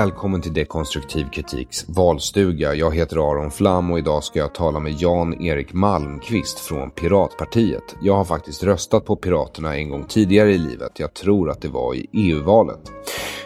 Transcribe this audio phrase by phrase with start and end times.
[0.00, 2.74] Välkommen till Dekonstruktiv kritiks valstuga.
[2.74, 7.96] Jag heter Aron Flam och idag ska jag tala med Jan-Erik Malmqvist från Piratpartiet.
[8.02, 11.00] Jag har faktiskt röstat på Piraterna en gång tidigare i livet.
[11.00, 12.92] Jag tror att det var i EU-valet.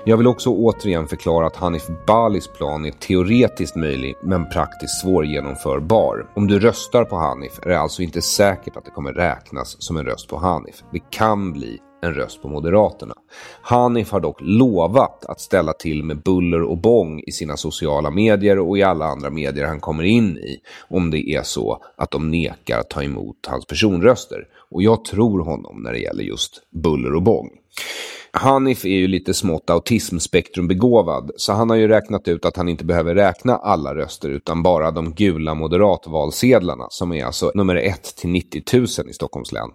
[0.05, 6.27] Jag vill också återigen förklara att Hanif Balis plan är teoretiskt möjlig men praktiskt svårgenomförbar.
[6.37, 9.97] Om du röstar på Hanif är det alltså inte säkert att det kommer räknas som
[9.97, 10.83] en röst på Hanif.
[10.93, 13.15] Det kan bli en röst på Moderaterna.
[13.63, 18.59] Hanif har dock lovat att ställa till med buller och bång i sina sociala medier
[18.59, 22.31] och i alla andra medier han kommer in i om det är så att de
[22.31, 24.47] nekar att ta emot hans personröster.
[24.71, 27.51] Och jag tror honom när det gäller just buller och bång.
[28.37, 32.85] Hanif är ju lite smått autismspektrumbegåvad, så han har ju räknat ut att han inte
[32.85, 38.31] behöver räkna alla röster utan bara de gula moderatvalsedlarna som är alltså nummer 1 till
[38.31, 39.71] 90 000 i Stockholms län.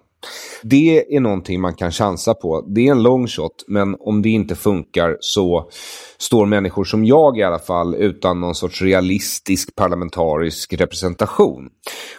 [0.63, 2.62] Det är någonting man kan chansa på.
[2.68, 5.69] Det är en long shot, men om det inte funkar så
[6.18, 11.69] står människor som jag i alla fall utan någon sorts realistisk parlamentarisk representation.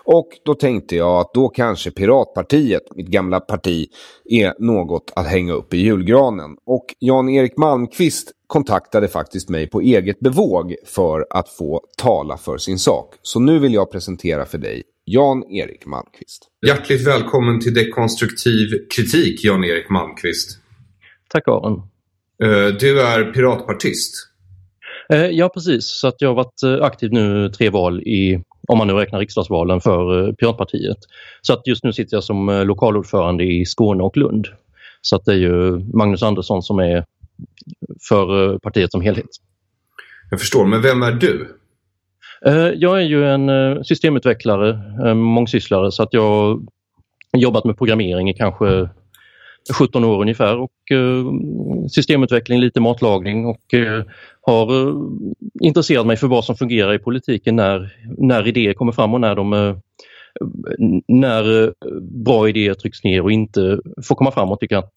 [0.05, 3.87] Och då tänkte jag att då kanske Piratpartiet, mitt gamla parti,
[4.25, 6.56] är något att hänga upp i julgranen.
[6.67, 12.78] Och Jan-Erik Malmqvist kontaktade faktiskt mig på eget bevåg för att få tala för sin
[12.78, 13.15] sak.
[13.22, 16.49] Så nu vill jag presentera för dig Jan-Erik Malmqvist.
[16.66, 20.59] Hjärtligt välkommen till Dekonstruktiv kritik, Jan-Erik Malmqvist.
[21.28, 21.83] Tack Aron.
[22.43, 24.15] Eh, du är piratpartist.
[25.12, 25.87] Eh, ja, precis.
[25.87, 29.19] Så att jag har varit eh, aktiv nu tre val i, om man nu räknar
[29.19, 30.99] riksdagsvalen, för Piratpartiet.
[31.41, 34.47] Så att just nu sitter jag som lokalordförande i Skåne och Lund.
[35.00, 37.05] Så att det är ju Magnus Andersson som är
[38.09, 39.31] för partiet som helhet.
[40.31, 41.59] Jag förstår, men vem är du?
[42.47, 44.78] Eh, jag är ju en eh, systemutvecklare,
[45.15, 46.61] mångsysslare så att jag
[47.33, 48.89] har jobbat med programmering i kanske
[49.78, 51.25] 17 år ungefär och eh,
[51.88, 53.61] systemutveckling, lite matlagning och
[54.41, 54.94] har
[55.61, 59.35] intresserat mig för vad som fungerar i politiken när, när idéer kommer fram och när
[59.35, 59.81] de
[61.09, 61.73] när
[62.25, 64.94] bra idéer trycks ner och inte får komma fram och tycker att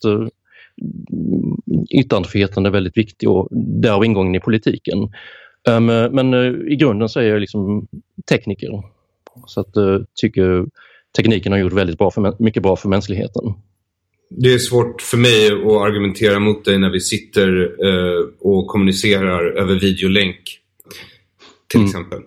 [1.90, 5.10] yttrandefriheten är väldigt viktig och därav ingången i politiken.
[5.70, 7.88] Um, men uh, i grunden så är jag liksom
[8.30, 8.84] tekniker.
[9.48, 10.66] Så att uh, tycker
[11.16, 13.54] tekniken har gjort väldigt bra för, mycket bra för mänskligheten.
[14.30, 17.50] Det är svårt för mig att argumentera mot dig när vi sitter
[17.86, 20.60] uh, och kommunicerar över videolänk
[21.68, 21.90] till mm.
[21.90, 22.20] exempel.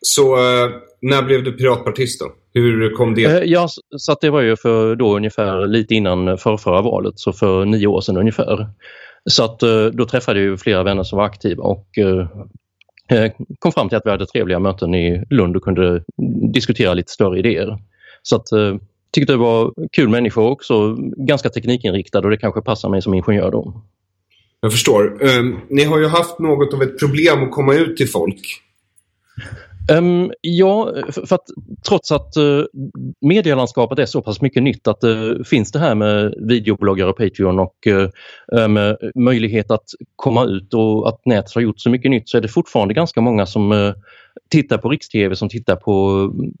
[0.00, 0.70] Så eh,
[1.02, 2.32] när blev du piratpartist då?
[2.54, 3.24] Hur kom det?
[3.24, 7.32] Eh, ja, så att det var ju för då ungefär lite innan förrförra valet, så
[7.32, 8.68] för nio år sedan ungefär.
[9.30, 12.26] Så att eh, då träffade jag flera vänner som var aktiva och eh, eh,
[13.10, 16.04] Eh, kom fram till att vi hade trevliga möten i Lund och kunde
[16.52, 17.78] diskutera lite större idéer.
[18.22, 18.76] Så att eh,
[19.12, 23.50] tyckte det var kul människor också, ganska teknikinriktad och det kanske passar mig som ingenjör
[23.50, 23.82] då.
[24.60, 25.22] Jag förstår.
[25.22, 28.40] Um, ni har ju haft något av ett problem att komma ut till folk.
[29.92, 31.44] Um, ja, för, att
[31.88, 32.64] trots att uh,
[33.20, 37.16] medielandskapet är så pass mycket nytt att det uh, finns det här med videobloggar och
[37.16, 38.08] Patreon och uh,
[38.52, 39.84] um, möjlighet att
[40.16, 43.20] komma ut och att nätet har gjort så mycket nytt så är det fortfarande ganska
[43.20, 43.94] många som eh,
[44.50, 46.52] tittar på Riks-TV, som tittar på, mm,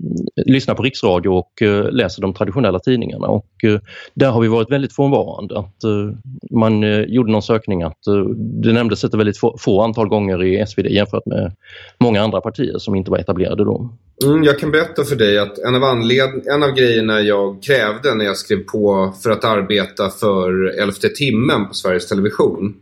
[0.46, 3.26] lyssnar på riksradio och eh, läser de traditionella tidningarna.
[3.26, 3.80] Och eh,
[4.14, 5.58] där har vi varit väldigt frånvarande.
[5.58, 6.10] Att eh,
[6.50, 7.98] man gjorde någon sökning att
[8.36, 11.52] det nämndes ett väldigt få, få antal gånger i SvD jämfört med
[11.98, 13.90] många andra partier som inte var etablerade då.
[14.24, 18.14] Mm, jag kan berätta för dig att en av, anled en av grejerna jag krävde
[18.14, 22.74] när jag skrev på för att arbeta för Elfte timmen på Sveriges Television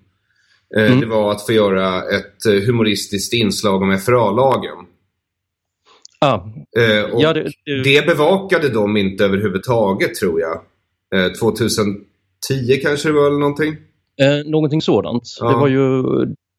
[0.77, 1.01] mm.
[1.01, 4.77] Det var att få göra ett eh, humoristiskt inslag om FRA-lagen.
[6.21, 6.41] Ah.
[6.79, 7.83] Eh, ja, det, det...
[7.83, 10.61] det, bevakade de inte överhuvudtaget tror jag.
[11.41, 11.97] 2010
[12.83, 13.77] kanske det var eller någonting?
[14.21, 15.23] Eh, någonting sådant.
[15.41, 15.51] Ja.
[15.51, 16.03] Det var ju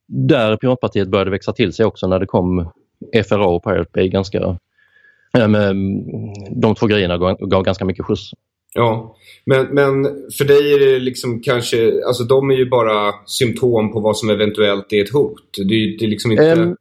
[0.08, 2.72] där Piratpartiet började växa till sig också när det kom
[3.30, 4.38] FRA och Pirate Bay ganska...
[5.38, 5.48] Eh,
[6.52, 8.32] de två grejerna gav, gav ganska mycket skjuts.
[8.74, 9.16] Ja,
[9.46, 10.04] men, men
[10.38, 14.30] för dig är det liksom kanske, alltså de är ju bara symptom på vad som
[14.30, 15.42] eventuellt är ett hot.
[15.58, 16.52] Det, det är liksom inte...
[16.52, 16.76] Ehm, um,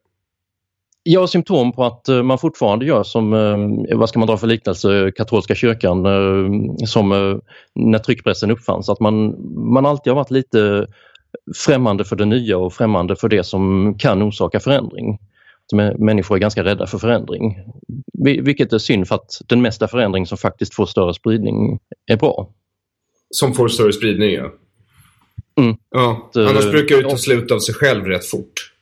[1.02, 4.46] ja, symptom på att eh, man fortfarande gör som, eh, vad ska man dra för
[4.46, 7.40] liknelse, katolska kyrkan eh, som
[7.74, 8.88] när tryckpressen uppfanns.
[8.88, 9.36] Att man,
[9.72, 10.86] man alltid har varit lite
[11.66, 15.18] främmande för det nya och främmande för det som kan orsaka förändring
[15.98, 17.56] människor är ganska rädda för förändring.
[18.42, 22.50] Vilket är synd för att den mesta förändring som faktiskt får större spridning är bra.
[23.30, 24.52] Som får större spridning, ja.
[25.60, 25.76] Mm.
[25.90, 26.30] ja.
[26.34, 28.72] Annars brukar det ta slut av sig själv rätt fort.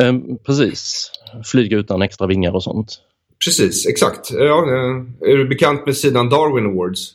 [0.00, 1.10] Um, precis.
[1.44, 3.00] Flyga utan extra vingar och sånt.
[3.44, 4.30] Precis, exakt.
[4.32, 7.12] Ja, eh, är du bekant med sidan Darwin Awards?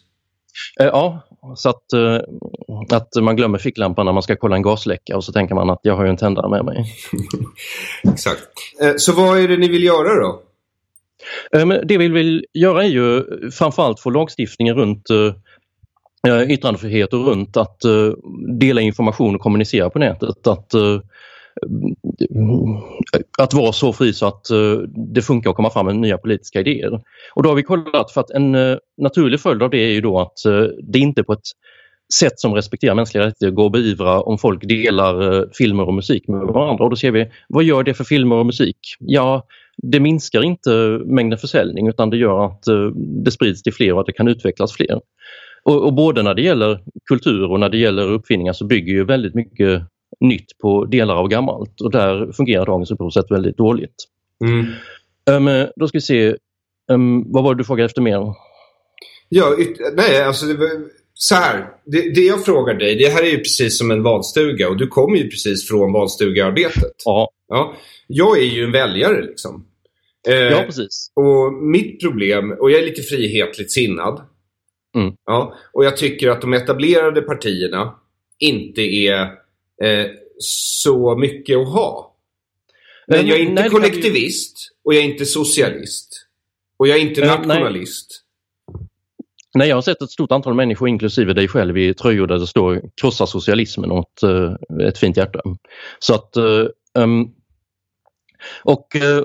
[0.81, 1.21] Uh, ja,
[1.55, 2.19] så att, uh,
[2.89, 5.79] att man glömmer ficklampan när man ska kolla en gasläcka och så tänker man att
[5.83, 6.95] jag har ju en tändare med mig.
[8.13, 8.47] Exakt.
[8.83, 10.41] Uh, så vad är det ni vill göra då?
[11.51, 15.07] Um, det vi vill göra är ju framförallt få lagstiftningen runt
[16.47, 17.81] yttrandefrihet och runt att
[18.59, 20.47] dela information och kommunicera på nätet.
[20.47, 20.73] Att
[23.13, 24.77] Eh, att vara så fri så att eh,
[25.13, 27.01] det funkar att komma fram med nya politiska idéer.
[27.33, 30.01] Och då har vi kollat för att en eh, naturlig följd av det är ju
[30.01, 30.37] då att
[30.83, 31.47] det inte på ett
[32.13, 36.39] sätt som respekterar mänskliga rättigheter går att beivra om folk delar filmer och musik med
[36.39, 36.83] varandra.
[36.83, 38.77] Och då ser vi, vad gör det för filmer och musik?
[38.99, 39.45] Ja,
[39.77, 40.69] det minskar inte
[41.05, 42.63] mängden försäljning utan det gör att
[43.23, 45.01] det sprids till fler och att det kan utvecklas fler.
[45.63, 46.79] Och, och både när det gäller
[47.09, 49.81] kultur och när det gäller uppfinningar så bygger ju väldigt mycket
[50.19, 53.95] nytt på delar av gammalt och där fungerar dagens upphovsrätt väldigt dåligt.
[54.43, 55.47] Mm.
[55.47, 56.35] Um, då ska vi se,
[56.91, 58.33] um, vad var det du frågade efter mer?
[59.29, 59.55] Ja,
[59.93, 60.69] nej alltså det var,
[61.13, 61.69] så här.
[61.85, 64.87] Det, det, jag frågar dig, det här är ju precis som en valstuga och du
[64.87, 66.93] kommer ju precis från valstugearbetet.
[67.05, 67.29] Ja.
[67.47, 67.73] ja.
[68.07, 69.65] Jag är ju en väljare liksom.
[70.27, 71.11] Eh, ja, precis.
[71.15, 74.21] Och mitt problem, och jag är lite frihetligt sinnad.
[74.95, 75.13] Mm.
[75.25, 77.95] Ja, och jag tycker att de etablerade partierna
[78.39, 79.40] inte är
[79.81, 80.05] eh,
[80.37, 82.15] så mycket att ha.
[83.07, 86.27] Men jag är inte nej, kollektivist och jag är inte socialist.
[86.77, 88.23] Och jag är inte eh, nationalist.
[88.73, 88.87] Nej.
[89.55, 89.69] nej.
[89.69, 92.81] jag har sett ett stort antal människor, inklusive dig själv, i tröjor där det står
[93.01, 94.55] krossa socialismen åt uh,
[94.87, 95.41] ett fint hjärta.
[95.99, 96.37] Så att
[96.93, 97.33] um,
[98.63, 99.23] och eh,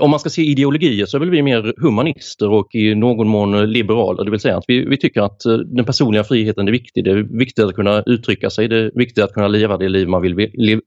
[0.00, 3.72] om man ska se ideologier så är väl vi mer humanister och i någon mån
[3.72, 4.24] liberaler.
[4.24, 7.04] Det vill säga att vi, vi tycker att eh, den personliga friheten är viktig.
[7.04, 8.68] Det är viktigt att kunna uttrycka sig.
[8.68, 10.80] Det är viktigt att kunna leva det liv man vill, liv,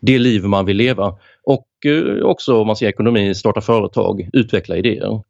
[0.00, 1.14] det liv man vill leva.
[1.42, 5.22] Och eh, också om man ser ekonomi, starta företag, utveckla idéer.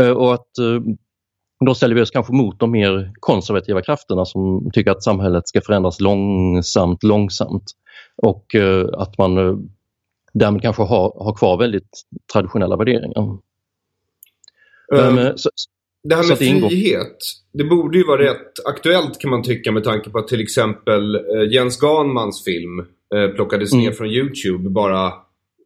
[0.00, 0.80] Eh, och att eh,
[1.66, 5.60] då ställer vi oss kanske mot de mer konservativa krafterna som tycker att samhället ska
[5.60, 7.64] förändras långsamt, långsamt.
[8.22, 9.54] Och eh, att man eh,
[10.32, 13.18] därmed kanske har, har kvar väldigt traditionella värderingar.
[13.18, 13.40] Um,
[15.18, 15.50] um, så,
[16.02, 17.16] det här med det frihet,
[17.52, 21.16] det borde ju vara rätt aktuellt kan man tycka med tanke på att till exempel
[21.16, 22.80] uh, Jens Ganmans film
[23.14, 23.84] uh, plockades mm.
[23.84, 25.12] ner från Youtube bara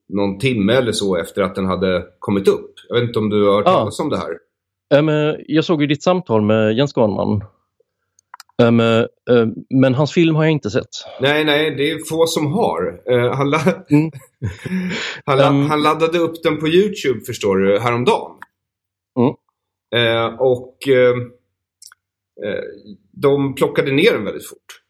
[0.08, 2.72] någon timme eller så efter att den hade kommit upp.
[2.88, 4.38] Jag vet inte om du har hört talas om det här?
[4.98, 7.44] Um, jag såg ju ditt samtal med Jens Ganman
[8.62, 9.06] Um, uh,
[9.70, 10.88] men hans film har jag inte sett.
[11.20, 13.00] Nej, nej, det är få som har.
[13.10, 14.10] Uh, han, la mm.
[15.24, 18.32] han, la um, han, laddade upp den på YouTube, förstår du, häromdagen.
[19.18, 19.34] Mm.
[19.96, 20.78] Uh, och
[23.12, 24.80] de plockade ner den väldigt fort.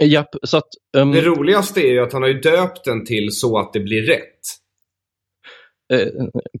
[0.00, 1.12] Japp, så att, um...
[1.12, 4.02] Det roligaste är ju att han har ju döpt den till Så att det blir
[4.02, 4.38] rätt.
[5.92, 6.08] Eh,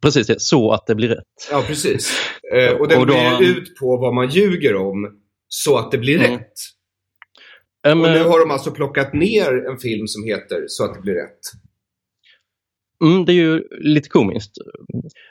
[0.02, 1.48] precis, det, så att det blir rätt.
[1.50, 2.12] Ja, precis.
[2.54, 3.14] Eh, och den och då...
[3.38, 6.30] blir ut på vad man ljuger om så att det blir mm.
[6.30, 6.52] rätt.
[7.88, 11.00] Um, och nu har de alltså plockat ner en film som heter Så att det
[11.00, 11.40] blir rätt.
[13.04, 14.52] Mm, det är ju lite komiskt.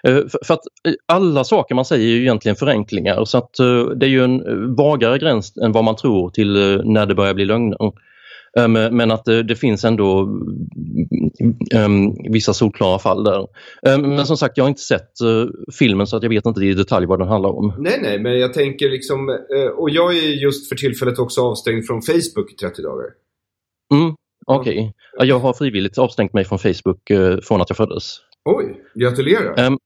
[0.07, 0.61] Eh, för, att
[1.05, 4.75] alla saker man säger är ju egentligen förenklingar så att eh, det är ju en
[4.75, 7.77] vagare gräns än vad man tror till eh, när det börjar bli lögner.
[8.57, 10.21] Ehm, men att det, det finns ändå
[11.75, 13.47] um, vissa solklara fall där.
[13.81, 15.49] Um, men som sagt, jag har inte sett uh,
[15.79, 17.73] filmen så att jag vet inte i detalj vad den handlar om.
[17.77, 21.85] Nej, nej, men jag tänker liksom, uh, och jag är just för tillfället också avstängd
[21.87, 23.05] från Facebook i 30 dagar.
[23.93, 25.27] Mm, Okej, okay.
[25.27, 28.17] jag har frivilligt avstängt mig från Facebook uh, från att jag föddes.
[28.45, 29.67] Oj, gratulerar!
[29.67, 29.77] Um,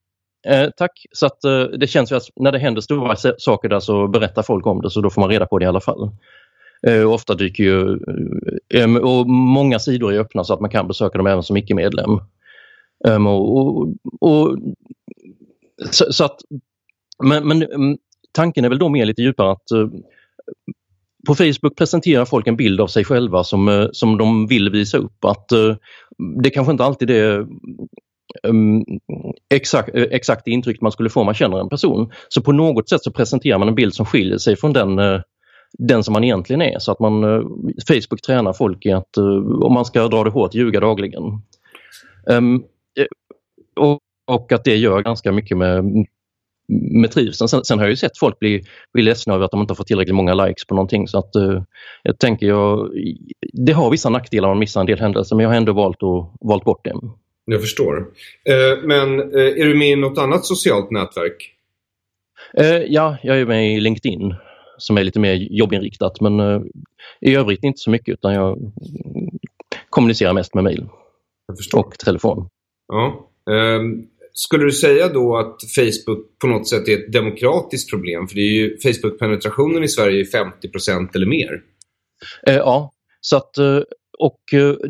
[0.48, 3.80] Eh, tack, så att eh, det känns ju att när det händer stora saker där
[3.80, 6.12] så berättar folk om det så då får man reda på det i alla fall.
[6.88, 8.00] Eh, ofta dyker ju,
[8.74, 11.58] eh, eh, och många sidor är öppna så att man kan besöka dem även som
[11.58, 12.20] icke-medlem.
[13.08, 13.88] Um, och, och,
[14.22, 14.58] och,
[15.92, 16.38] så, så, att,
[17.24, 17.98] men, men, mm,
[18.32, 19.90] tanken är väl då mer lite djupare att uh,
[21.28, 24.98] på Facebook presenterar folk en bild av sig själva som, uh, som de vill visa
[24.98, 25.26] upp.
[25.26, 25.50] Att
[26.44, 27.48] Det kanske inte alltid är
[28.44, 28.86] um,
[29.54, 32.12] exakt, exakt intryck man skulle få om man känner en person.
[32.30, 35.00] Så på något sätt så presenterar man en bild som skiljer sig från den
[35.78, 36.80] den som man egentligen är.
[36.80, 37.42] Så att man, eh,
[37.88, 41.24] Facebook tränar folk i att, eh, om man ska dra det hårt, ljuga dagligen.
[42.26, 42.64] Um,
[43.76, 45.86] och, och, att det gör ganska mycket med,
[47.02, 47.48] med trivseln.
[47.48, 48.64] Sen, sen, har jag ju sett folk bli,
[48.94, 51.08] bli ledsna över att de inte har fått tillräckligt många likes på någonting.
[51.08, 51.64] Så att uh,
[52.04, 52.92] jag tänker, jag,
[53.54, 56.04] det har vissa nackdelar om man missar en del händelser men jag har ändå valt,
[56.04, 56.94] att, valt bort det.
[57.46, 57.98] Jag förstår.
[57.98, 61.56] Uh, men uh, är du med i något annat socialt nätverk?
[62.88, 64.34] ja, jag är med i LinkedIn
[64.82, 66.62] som är lite mer jobbinriktat men uh,
[67.22, 68.74] i övrigt inte så mycket utan jag
[69.90, 70.86] kommunicerar mest med mail
[71.74, 72.50] och telefon.
[72.88, 73.28] Ja.
[73.52, 78.28] Um, skulle du säga då att Facebook på något sätt är ett demokratiskt problem?
[78.28, 81.52] För det är ju Facebook-penetrationen i Sverige är 50% eller mer.
[82.50, 83.82] Uh, ja, så att uh,
[84.20, 84.40] och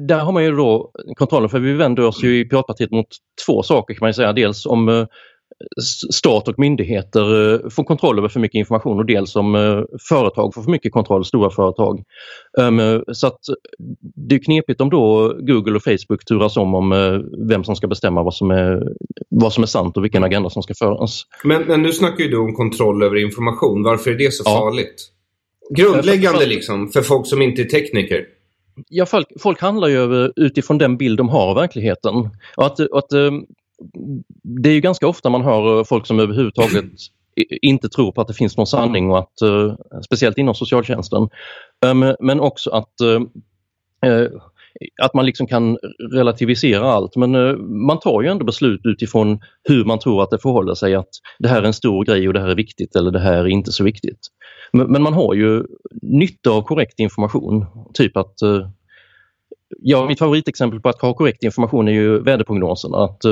[0.07, 3.07] där har man ju då kontrollen för vi vänder oss ju i Piratpartiet mot
[3.45, 4.33] två saker kan man säga.
[4.33, 5.07] Dels om
[6.11, 10.53] stat och myndigheter eh, får kontroll över för mycket information och dels om eh, företag
[10.53, 12.03] får för mycket kontroll, stora företag.
[12.59, 13.39] Ehm, så att
[14.15, 17.87] det är knepigt om då Google och Facebook turas om om eh, vem som ska
[17.87, 18.81] bestämma vad som är,
[19.29, 21.23] vad som är sant och vilken agenda som ska föras.
[21.43, 23.83] Men, men nu snackar ju du om kontroll över information.
[23.83, 24.59] Varför är det så ja.
[24.59, 25.11] farligt?
[25.77, 28.25] Grundläggande liksom, för folk som inte är tekniker.
[28.89, 32.15] Ja, folk, folk handlar ju utifrån den bild de har av verkligheten.
[32.57, 33.13] Och att, att
[34.43, 36.85] det är ju ganska ofta man hör eh, folk som överhuvudtaget
[37.61, 41.29] inte tror på att det finns någon sanning och att, uh, speciellt inom socialtjänsten.
[41.85, 42.93] Um, men också att,
[44.05, 44.27] uh,
[45.01, 45.77] att man liksom kan
[46.13, 50.39] relativisera allt men uh, man tar ju ändå beslut utifrån hur man tror att det
[50.39, 51.09] förhåller sig att
[51.39, 53.47] det här är en stor grej och det här är viktigt eller det här är
[53.47, 54.27] inte så viktigt.
[54.73, 55.63] Men, men man har ju
[56.01, 57.65] nytta av korrekt information.
[57.93, 58.35] Typ att
[59.79, 62.97] Ja, mitt favoritexempel på att ha korrekt information är ju väderprognoserna.
[62.97, 63.25] Att,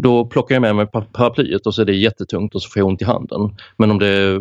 [0.00, 2.86] då plockar jag med mig paraplyet och så är det jättetungt och så får jag
[2.86, 3.56] ont i handen.
[3.76, 4.40] Men om det,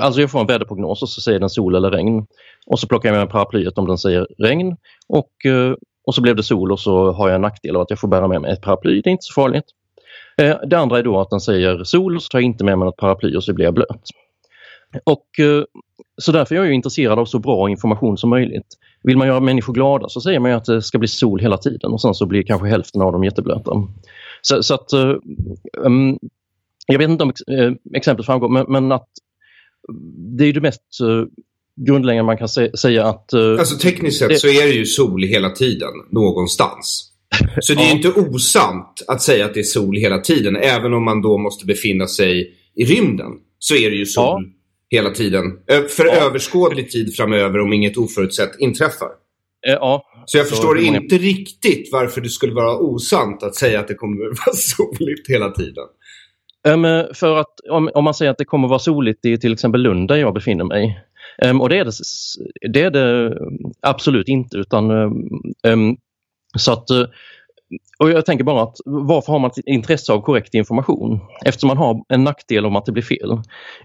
[0.00, 2.26] alltså jag får en väderprognos och så säger den sol eller regn.
[2.66, 4.76] Och så plockar jag med mig paraplyet om den säger regn
[5.08, 5.74] och, eh,
[6.06, 8.08] och så blev det sol och så har jag en nackdel av att jag får
[8.08, 9.00] bära med mig ett paraply.
[9.00, 9.64] Det är inte så farligt.
[10.36, 12.78] Eh, det andra är då att den säger sol och så tar jag inte med
[12.78, 14.08] mig något paraply och så blir jag blöt.
[15.04, 15.64] Och, eh,
[16.16, 18.66] så därför är jag intresserad av så bra information som möjligt.
[19.02, 21.92] Vill man göra människor glada så säger man att det ska bli sol hela tiden
[21.92, 23.70] och sen så blir kanske hälften av dem jätteblöta.
[24.42, 24.92] Så, så att,
[25.78, 26.18] um,
[26.86, 29.08] jag vet inte om eh, exemplet framgår, men, men, att
[30.38, 31.24] det är det mest uh,
[31.86, 33.34] grundläggande man kan säga att...
[33.34, 34.38] Alltså tekniskt sett det...
[34.38, 37.08] så är det ju sol hela tiden, någonstans.
[37.60, 37.92] Så det är ja.
[37.92, 41.66] inte osant att säga att det är sol hela tiden, även om man då måste
[41.66, 43.32] befinna sig i rymden.
[43.58, 44.98] Så är det ju sol ja.
[44.98, 45.42] hela tiden.
[45.88, 46.12] För ja.
[46.12, 49.08] överskådlig tid framöver om inget oförutsett inträffar.
[49.66, 50.98] Ja, så jag förstår många...
[50.98, 55.28] inte riktigt varför det skulle vara osant att säga att det kommer att vara soligt
[55.28, 55.84] hela tiden.
[56.68, 59.52] Um, för att om, om, man säger att det kommer att vara soligt i till
[59.52, 61.04] exempel Lund där jag befinner mig.
[61.44, 61.92] Um, och det är det,
[62.72, 63.38] det är det,
[63.80, 65.96] absolut inte utan um,
[66.58, 67.06] så att uh,
[67.98, 71.20] och jag tänker bara att varför har man ett intresse av korrekt information?
[71.44, 73.38] Eftersom man har en nackdel om att det blir fel.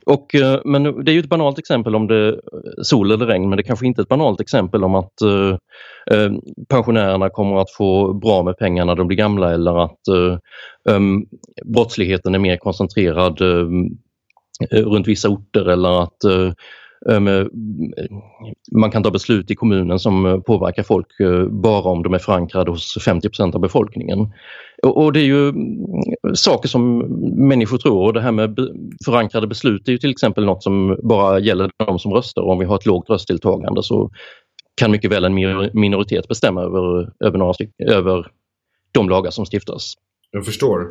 [0.06, 2.40] Och, eh, men det är ju ett banalt exempel om det är
[2.84, 5.56] sol eller regn men det kanske inte är ett banalt exempel om att uh,
[6.70, 10.00] pensionärerna kommer att få bra med pengar när de blir gamla eller att
[10.90, 11.26] um,
[11.66, 13.98] brottsligheten är mer koncentrerad um,
[14.72, 16.18] runt vissa orter eller att
[17.10, 17.46] Eh,
[18.72, 22.20] man kan ta beslut i kommunen som eh, påverkar folk eh, bara om de är
[22.20, 24.34] förankrade hos 50% av befolkningen.
[24.84, 26.98] Och det är ju mm, saker som
[27.48, 28.60] människor tror och det här med
[29.06, 32.42] förankrade beslut är ju till exempel något som bara gäller de som röstar.
[32.42, 34.12] Om vi har ett lågt röstdeltagande så
[34.76, 35.36] kan mycket väl en
[35.74, 38.28] minoritet bestämma över, över, några, över
[38.92, 39.94] de lagar som stiftas.
[40.32, 40.88] Jag förstår.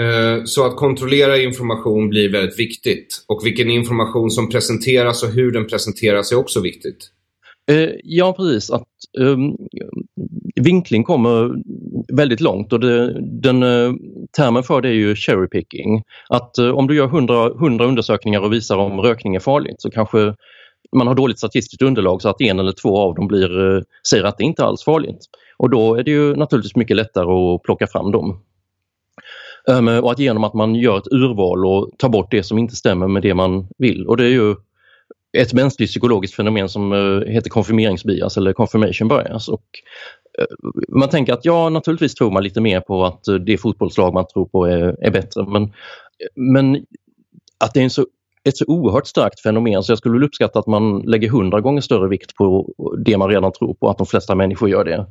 [0.00, 3.24] Eh, så att kontrollera information blir väldigt viktigt.
[3.28, 7.10] Och vilken information som presenteras och hur den presenteras är också viktigt.
[7.70, 8.70] Eh, ja, precis.
[8.70, 8.88] Att,
[9.20, 9.56] ehm, um,
[10.60, 11.54] vinkling kommer
[12.12, 13.94] väldigt långt och det, den, uh,
[14.36, 16.02] termen för det är ju cherry picking.
[16.28, 19.90] Att uh, om du gör 100, 100 undersökningar och visar om rökning är farligt så
[19.90, 20.34] kanske
[20.96, 24.24] man har dåligt statistiskt underlag så att en eller två av dem blir, uh, säger
[24.24, 25.20] att det inte alls är farligt.
[25.56, 28.40] Och då är det ju naturligtvis mycket lättare att plocka fram dem.
[29.68, 32.76] Ehm, och att genom att man gör ett urval och tar bort det som inte
[32.76, 34.06] stämmer med det man vill.
[34.06, 34.54] Och det är ju
[35.38, 39.48] ett mänskligt psykologiskt fenomen som eh, heter konfirmeringsbias eller confirmation bias.
[39.48, 39.64] Och,
[40.38, 40.46] eh,
[40.88, 44.26] man tänker att ja, naturligtvis tror man lite mer på att eh, det fotbollslag man
[44.26, 45.46] tror på är, är bättre.
[45.46, 45.72] Men,
[46.34, 46.86] men
[47.58, 48.06] att det är en så,
[48.44, 52.08] ett så oerhört starkt fenomen så jag skulle uppskatta att man lägger hundra gånger större
[52.08, 55.06] vikt på det man redan tror på, att de flesta människor gör det.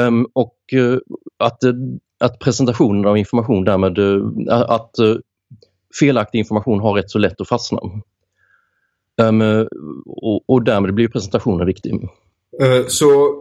[0.00, 0.56] Um, och
[1.38, 1.58] att
[2.20, 5.16] att presentationen av information därmed, eh, att eh,
[6.00, 7.78] felaktig information har rätt så lätt att fastna.
[9.22, 9.42] Um,
[10.06, 12.08] och, och därmed blir presentationen viktig.
[12.88, 13.34] Så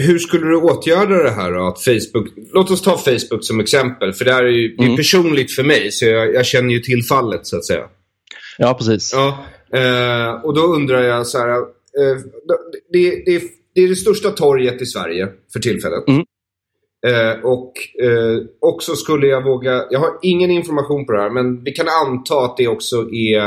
[0.00, 1.66] hur skulle du åtgärda det här då?
[1.66, 4.86] Att Facebook, låt oss ta Facebook som exempel, för det här är ju det är
[4.86, 4.96] mm.
[4.96, 7.84] personligt för mig, så jag, jag, känner ju till fallet så att säga.
[8.58, 9.12] Ja, precis.
[9.14, 9.44] Ja,
[10.44, 11.48] och då undrar jag så här,
[12.92, 13.42] det, det,
[13.74, 16.08] det, är det största torget i Sverige för tillfället.
[16.08, 16.24] Mm.
[17.06, 21.64] Eh, och eh, också skulle jag våga, jag har ingen information på det här, men
[21.64, 23.46] vi kan anta att det också är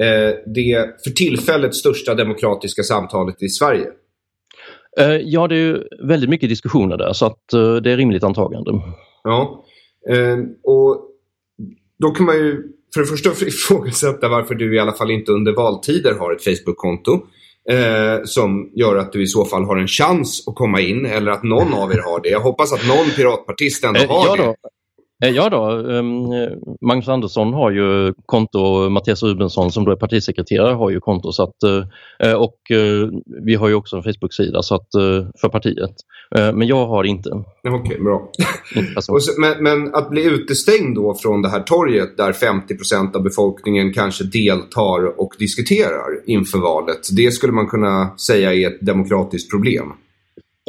[0.00, 3.86] eh, det för tillfället största demokratiska samtalet i Sverige.
[4.98, 8.70] Eh, ja, det är väldigt mycket diskussioner där så att eh, det är rimligt antagande.
[9.22, 9.64] Ja,
[10.10, 11.08] eh, och
[11.98, 12.62] då kan man ju
[12.94, 17.26] för det första ifrågasätta varför du i alla fall inte under valtider har ett Facebook-konto
[17.70, 21.32] eh, som gör att du i så fall har en chans att komma in eller
[21.32, 22.28] att någon av er har det.
[22.28, 24.54] Jag hoppas att någon piratpartist ändå eh, har ja det.
[25.22, 26.28] Eh, ja då, um,
[26.80, 31.32] Magnus Andersson har ju konto och Mattias Rubensson som då är partisekreterare har ju konto.
[31.32, 31.56] Så att,
[32.26, 33.10] uh, och uh,
[33.44, 34.88] vi har ju också en Facebook-sida så att,
[35.40, 35.94] för partiet.
[36.30, 37.30] men jag har inte.
[37.30, 38.30] Okej, okay, bra.
[39.00, 43.92] så, men, men, att bli utestängd då från det här torget där 50% av befolkningen
[43.92, 47.00] kanske deltar och diskuterar inför valet.
[47.16, 49.92] Det skulle man kunna säga är ett demokratiskt problem.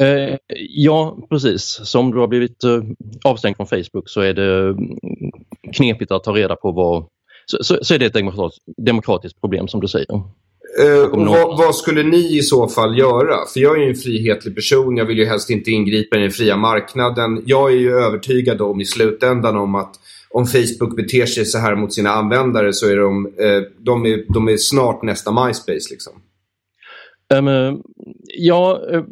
[0.02, 0.36] Eh,
[0.68, 1.80] ja, precis.
[1.84, 2.82] Så om du har blivit eh,
[3.24, 4.98] avstängd från Facebook så är det mm,
[5.76, 7.06] knepigt att ta reda på vad...
[7.46, 10.06] Så, så, så är det ett demokratiskt, demokratiskt problem som du säger.
[10.80, 13.36] Eh, och vad, vad, skulle ni i så fall göra?
[13.52, 14.96] För jag är ju en frihetlig person.
[14.96, 17.42] Jag vill ju helst inte ingripa i den fria marknaden.
[17.46, 19.94] Jag är ju övertygad om i slutändan om att
[20.30, 24.32] om Facebook beter sig så här mot sina användare så är de, eh, de, är,
[24.32, 25.90] de är snart nästa MySpace.
[25.90, 26.12] Liksom.
[27.34, 27.82] Um,
[28.26, 29.02] ja, eh,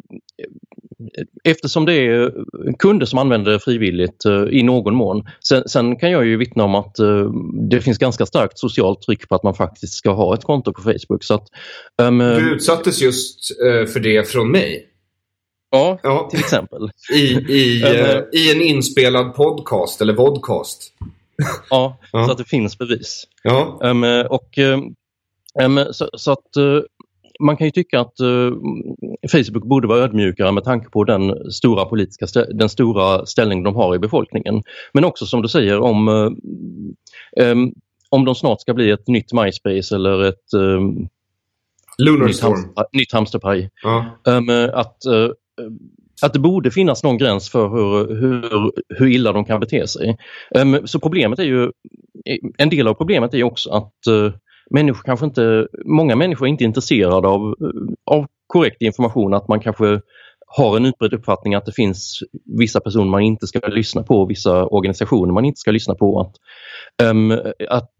[1.43, 2.31] eftersom det är
[2.79, 5.27] kunder som använder det frivilligt uh, i någon mån.
[5.47, 7.31] Sen, sen, kan jag ju vittna om att uh,
[7.69, 10.81] det finns ganska starkt socialt tryck på att man faktiskt ska ha ett konto på
[10.81, 11.23] Facebook.
[11.23, 11.47] Så att,
[12.01, 14.89] um, du utsattes just uh, för det från mig.
[15.71, 16.27] Ja, ja.
[16.31, 16.89] till exempel.
[17.13, 17.21] I,
[17.53, 17.83] i,
[18.33, 20.93] I en inspelad podcast eller vodcast.
[21.69, 23.23] ja, ja, så att det finns bevis.
[23.43, 23.79] Ja.
[23.83, 24.59] Um, och,
[25.91, 26.57] så, så, att
[27.43, 28.53] man kan ju tycka att uh,
[29.31, 33.95] Facebook borde vara ödmjukare med tanke på den stora politiska den stora ställning de har
[33.95, 34.63] i befolkningen.
[34.93, 36.07] Men också som du säger om,
[37.41, 37.73] um,
[38.09, 40.53] om de snart ska bli ett nytt MySpace eller ett
[41.99, 43.69] nytt, hamster, nytt hamsterpaj.
[43.83, 44.05] Ja.
[44.27, 44.97] Um, att,
[46.21, 50.17] att det borde finnas någon gräns för hur, hur, hur illa de kan bete sig.
[50.85, 51.71] Så problemet är ju,
[52.57, 53.93] en del av problemet är också att
[54.73, 57.55] människor kanske inte, många människor är inte intresserade av,
[58.05, 60.01] av korrekt information, att man kanske
[60.47, 62.19] har en utbredd uppfattning att det finns
[62.57, 66.19] vissa personer man inte ska lyssna på, vissa organisationer man inte ska lyssna på.
[66.19, 66.35] Att,
[67.09, 67.31] um,
[67.69, 67.91] att,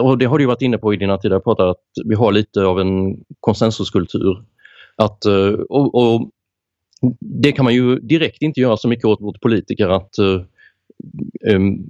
[0.00, 2.64] och det har du varit inne på i dina tidigare pratar, att vi har lite
[2.64, 4.44] av en konsensuskultur.
[4.96, 6.30] Att, uh, och, och
[7.20, 10.18] det kan man ju direkt inte göra så mycket åt mot politiker att
[11.48, 11.86] um,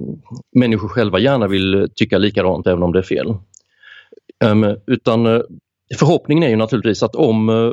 [0.57, 3.35] människor själva gärna vill tycka likadant även om det är fel.
[4.43, 5.41] Ehm, utan eh,
[5.99, 7.73] förhoppningen är ju naturligtvis att om eh,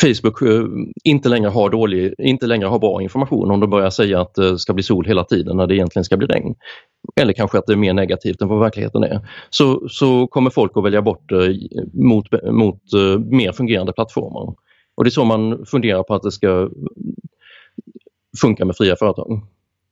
[0.00, 0.64] Facebook eh,
[1.04, 4.58] inte längre har dålig, inte längre har bra information, om de börjar säga att det
[4.58, 6.54] ska bli sol hela tiden när det egentligen ska bli regn,
[7.20, 10.72] eller kanske att det är mer negativt än vad verkligheten är, så, så kommer folk
[10.74, 11.58] att välja bort det
[11.92, 12.80] mot, mot
[13.30, 14.54] mer fungerande plattformar.
[14.94, 16.70] Och det är så man funderar på att det ska
[18.40, 19.40] funka med fria företag.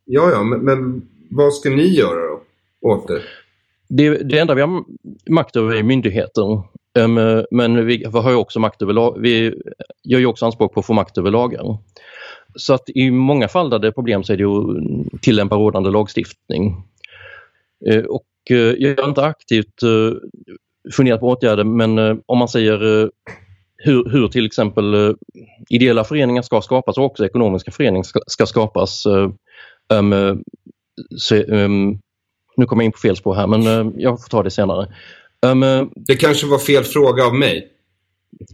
[0.04, 2.40] Ja, ja, men, men vad ska ni göra då
[2.88, 3.20] åt det?
[3.92, 4.84] Det, det enda vi har
[5.30, 6.62] makt över är myndigheter.
[6.98, 9.54] Um, ehm, men vi har ju också makt över vi
[10.04, 11.78] gör ju också anspråk på att få makt över lagar.
[12.54, 15.90] Så att i många fall där det är problem så är det att tillämpa rådande
[15.90, 16.74] lagstiftning.
[17.90, 20.12] Uh, och uh, jag har inte aktivt uh,
[20.92, 22.78] funderat på åtgärder men eh, om man säger
[23.76, 25.16] hur, hur, till exempel
[25.68, 29.06] ideella föreningar ska skapas och också ekonomiska föreningar ska, ska skapas.
[29.06, 30.44] Um,
[31.16, 32.00] så, um,
[32.60, 34.88] nu kommer jag in på fel spår här men uh, jag får ta det senare.
[35.46, 37.68] Um, det kanske var fel fråga av mig.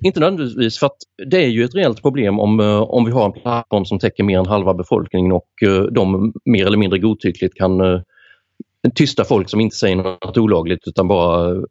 [0.04, 0.96] Inte nödvändigtvis för att
[1.30, 4.24] det är ju ett reellt problem om, uh, om vi har en plattform som täcker
[4.24, 5.48] mer än halva befolkningen och
[5.90, 8.02] de mer eller mindre godtyckligt kan
[8.94, 11.62] tysta folk som inte säger något olagligt utan bara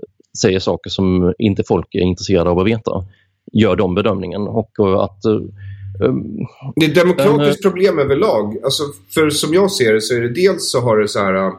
[0.41, 3.05] säger saker som inte folk är intresserade av att veta.
[3.53, 5.21] Gör de bedömningen och att
[6.75, 8.57] det är ett demokratiskt problem överlag.
[8.63, 11.51] Alltså, för som jag ser det så är det dels så har det så här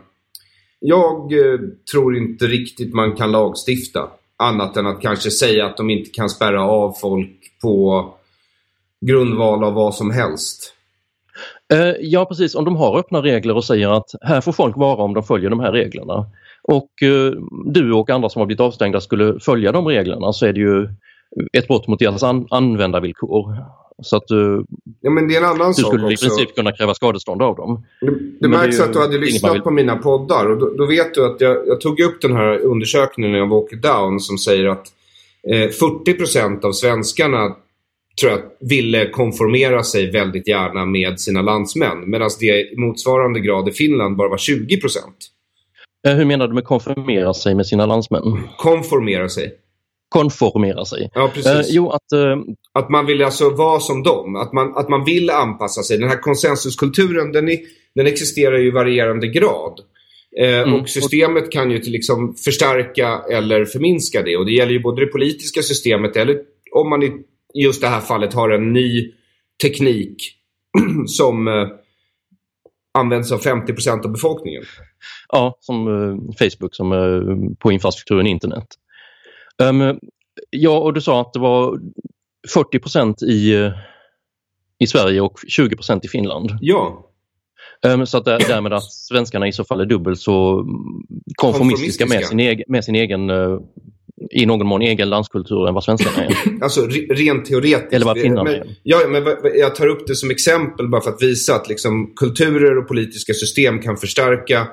[0.80, 1.58] jag eh,
[1.92, 4.08] tror inte riktigt man kan lagstifta.
[4.38, 7.30] Annat än att kanske säga att de inte kan spärra av folk
[7.62, 8.04] på
[9.06, 10.74] grundval av vad som helst.
[11.72, 15.02] Eh, ja precis, om de har öppna regler och säger att här får folk vara
[15.02, 16.26] om de följer de här reglerna.
[16.62, 17.32] Och eh,
[17.64, 20.88] du och andra som har blivit avstängda skulle följa de reglerna så är det ju
[21.58, 23.56] ett brott mot deras an användarvillkor.
[24.02, 24.64] Så att du,
[25.00, 27.84] ja, men det är en annan du skulle i princip kunna kräva skadestånd av dem.
[28.00, 29.62] Det, det märks det att du hade lyssnat vill...
[29.62, 32.58] på mina poddar och då, då vet du att jag, jag, tog upp den här
[32.58, 34.86] undersökningen av Walker Down som säger att
[35.48, 37.56] eh, 40% av svenskarna
[38.20, 43.68] tror jag ville konformera sig väldigt gärna med sina landsmän medan det i motsvarande grad
[43.68, 44.80] i Finland bara var 20
[46.06, 48.48] eh, Hur menar du med konformera sig med sina landsmän?
[48.56, 49.52] Konformera sig
[50.08, 51.10] konformera sig.
[51.14, 51.32] Ja.
[51.46, 52.36] Eh, jo, att, eh,
[52.72, 54.36] att man vill alltså vara som dem.
[54.36, 55.98] Att man, att man vill anpassa sig.
[55.98, 57.58] Den här konsensuskulturen den, är,
[57.94, 59.80] den existerar ju i varierande grad.
[60.40, 60.74] Eh, mm.
[60.74, 64.36] Och systemet kan ju till liksom förstärka eller förminska det.
[64.36, 66.38] Och det gäller ju både det politiska systemet eller
[66.72, 67.12] om man i
[67.54, 69.12] just det här fallet har en ny
[69.62, 70.16] teknik
[71.06, 71.68] som eh,
[72.98, 74.62] används av 50% av befolkningen.
[75.28, 78.66] Ja, som eh, Facebook som eh, på infrastrukturen internet.
[79.62, 79.98] Um,
[80.50, 81.80] ja, och du sa att det var
[82.48, 83.70] 40 i,
[84.78, 86.50] i Sverige och 20% i Finland.
[86.60, 87.10] Ja.
[87.86, 90.66] Um, så att där, därmed att svenskarna i så fall är dubbelt så
[91.34, 93.60] konformistiska, med sin egen, med sin egen uh,
[94.30, 96.36] i någon mån egen landskultur än vad svenskarna är.
[96.62, 97.92] alltså rent teoretiskt.
[97.92, 98.76] Eller vad finnarna är.
[98.82, 102.78] Ja, men jag tar upp det som exempel bara för att visa att liksom, kulturer
[102.78, 104.68] och politiska system kan förstärka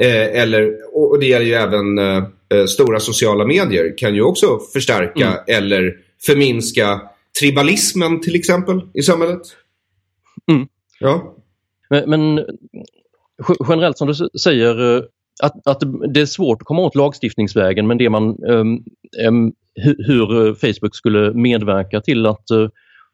[0.00, 4.58] eh, eller, och det gäller ju även eh, eh, stora sociala medier kan ju också
[4.72, 5.38] förstärka mm.
[5.46, 7.00] eller förminska
[7.40, 9.42] tribalismen till exempel i samhället.
[10.50, 10.68] Mm.
[11.00, 11.34] Ja.
[11.90, 12.44] Men, men,
[13.68, 15.02] generellt som du säger eh,
[15.42, 15.82] att, att
[16.14, 18.84] det är svårt att komma åt lagstiftningsvägen men det man um,
[19.26, 19.52] um,
[20.06, 22.68] hur Facebook skulle medverka till att uh,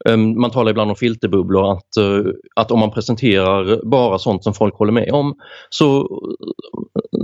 [0.09, 4.53] Ehm, man talar ibland om filterbubblor, att, eh, att om man presenterar bara sånt som
[4.53, 5.35] folk håller med om
[5.69, 6.07] så,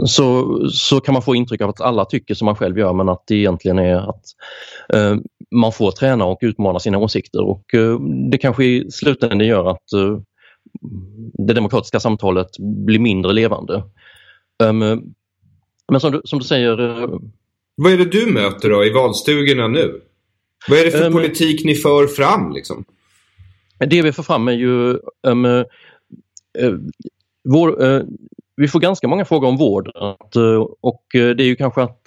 [0.06, 3.10] så, så kan man få intryck av att alla tycker som man själv gör men
[3.10, 4.24] att det egentligen är att
[4.94, 5.15] eh,
[5.56, 8.00] man får träna och utmana sina åsikter och eh,
[8.32, 10.17] det kanske i slutändan gör att eh,
[11.48, 13.84] det demokratiska samtalet blir mindre levande.
[14.63, 15.13] Um,
[15.91, 17.02] men som du, som du säger...
[17.04, 17.10] Eh,
[17.76, 20.02] Vad är det du möter då i valstugorna nu?
[20.67, 22.54] Vad är det för um, politik ni för fram?
[22.54, 22.86] Liksom?
[23.80, 25.63] Det vi för fram är ju um, uh,
[27.43, 28.04] vår, uh,
[28.56, 29.91] vi får ganska många frågor om vård
[30.38, 32.06] uh, och det är ju kanske att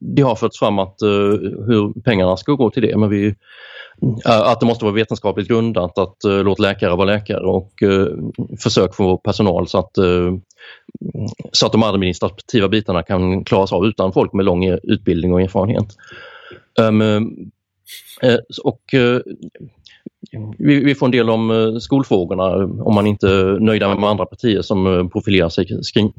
[0.00, 0.96] det har förts fram att
[1.66, 3.34] hur pengarna ska gå till det men vi,
[4.24, 7.72] att det måste vara vetenskapligt grundat att låta läkare vara läkare och
[8.62, 9.92] försök få personal så att,
[11.52, 15.96] så att de administrativa bitarna kan klaras av utan folk med lång utbildning och erfarenhet.
[18.22, 19.20] Eh, och eh,
[20.58, 24.62] vi, får en del om eh, skolfrågorna om man inte är nöjda med andra partier
[24.62, 25.66] som profilerar sig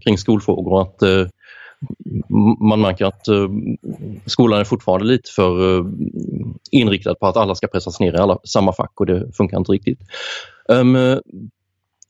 [0.03, 0.81] kring, skolfrågor.
[0.81, 1.29] Att
[2.59, 3.25] man märker att
[4.25, 5.85] skolan är fortfarande lite för
[6.71, 9.71] inriktad på att alla ska pressas ner i alla, samma fack och det funkar inte
[9.71, 9.99] riktigt.
[10.69, 10.97] Ehm,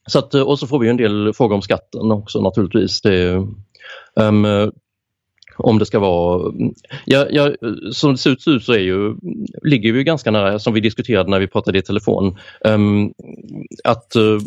[0.06, 3.00] så att, och så får vi en del frågor om skatten också naturligtvis.
[3.00, 3.46] Det,
[4.14, 4.46] um,
[5.58, 6.52] om det ska vara...
[7.04, 7.52] Ja, ja,
[7.92, 9.14] som det ser ut så är ju,
[9.62, 13.12] ligger vi ganska nära, som vi diskuterade när vi pratade i telefon, um,
[13.84, 14.40] att, uh,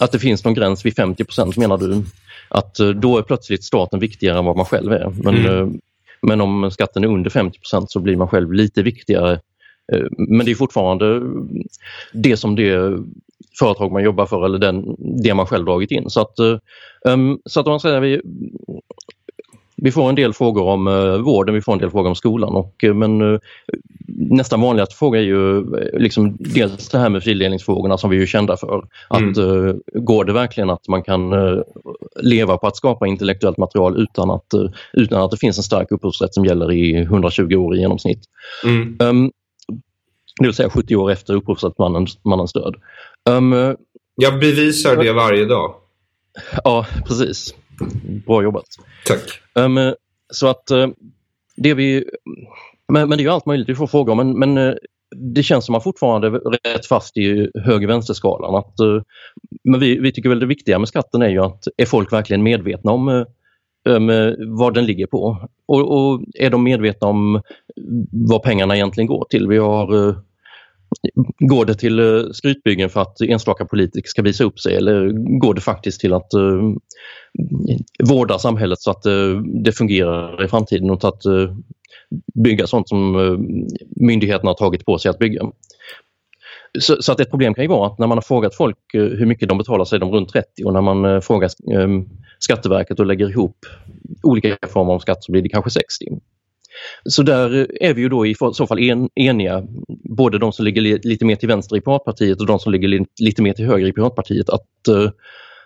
[0.00, 2.02] att det finns någon gräns vid 50% menar du?
[2.48, 5.12] Att uh, då är plötsligt staten viktigare än vad man själv är.
[5.22, 5.52] Men, mm.
[5.52, 5.72] uh,
[6.22, 7.52] men om skatten är under 50%
[7.88, 9.40] så blir man själv lite viktigare.
[10.18, 11.22] Men det är fortfarande
[12.12, 12.98] det som det
[13.58, 16.10] företag man jobbar för eller den, det man själv dragit in.
[16.10, 16.38] Så att,
[17.04, 18.20] um, så att man säger, vi,
[19.82, 22.54] vi får en del frågor om uh, vården, vi får en del frågor om skolan.
[22.54, 23.38] Och, uh, men uh,
[24.08, 25.64] nästan vanligaste fråga är ju
[25.98, 28.84] liksom dels det här med fildelningsfrågorna som vi är kända för.
[29.08, 29.80] Att mm.
[29.94, 31.34] Går det verkligen att man kan
[32.20, 34.46] leva på att skapa intellektuellt material utan att,
[34.92, 38.22] utan att det finns en stark upphovsrätt som gäller i 120 år i genomsnitt?
[38.64, 38.96] Mm.
[39.00, 39.30] Um,
[40.40, 42.74] det vill säga 70 år efter upphovsrättsmannens död.
[43.30, 43.76] Um,
[44.14, 45.74] jag bevisar det varje dag.
[46.64, 47.54] Ja, precis.
[48.26, 48.66] Bra jobbat.
[49.06, 49.40] Tack.
[49.54, 49.94] Um,
[50.32, 50.88] så att uh,
[51.56, 52.04] det vi...
[52.92, 54.16] Men, men, det är ju allt möjligt vi får fråga om.
[54.16, 54.74] Men, men uh,
[55.16, 58.54] det känns som att man fortfarande är rätt fast i höger-vänster-skalan.
[58.54, 59.02] Att, uh,
[59.64, 62.42] men vi, vi tycker väl det viktiga med skatten är ju att är folk verkligen
[62.42, 63.08] medvetna om
[63.88, 64.10] um,
[64.58, 65.48] vad den ligger på?
[65.66, 67.42] Och, och, är de medvetna om
[68.12, 69.48] vad pengarna egentligen går till?
[69.48, 70.16] Vi har
[71.38, 75.54] Går det till eh, skrytbyggen för att enstaka politiker ska visa upp sig eller går
[75.54, 76.74] det faktiskt till att uh,
[78.04, 81.56] vårda samhället så att uh, det fungerar i framtiden och att uh,
[82.34, 83.38] bygga sånt som uh,
[83.96, 85.42] myndigheterna har tagit på sig att bygga?
[86.78, 89.26] Så, så, att ett problem kan ju vara att när man har frågat folk hur
[89.26, 91.50] mycket de betalar så är de runt 30 och när man frågar
[92.38, 93.66] Skatteverket och lägger ihop
[94.22, 96.06] olika former av skatt så blir det kanske 60.
[97.04, 99.62] Så där är vi ju då i så fall en, eniga,
[100.16, 103.42] både de som ligger lite mer till vänster i Piratpartiet och de som ligger lite
[103.42, 105.10] mer till höger i Piratpartiet, att uh,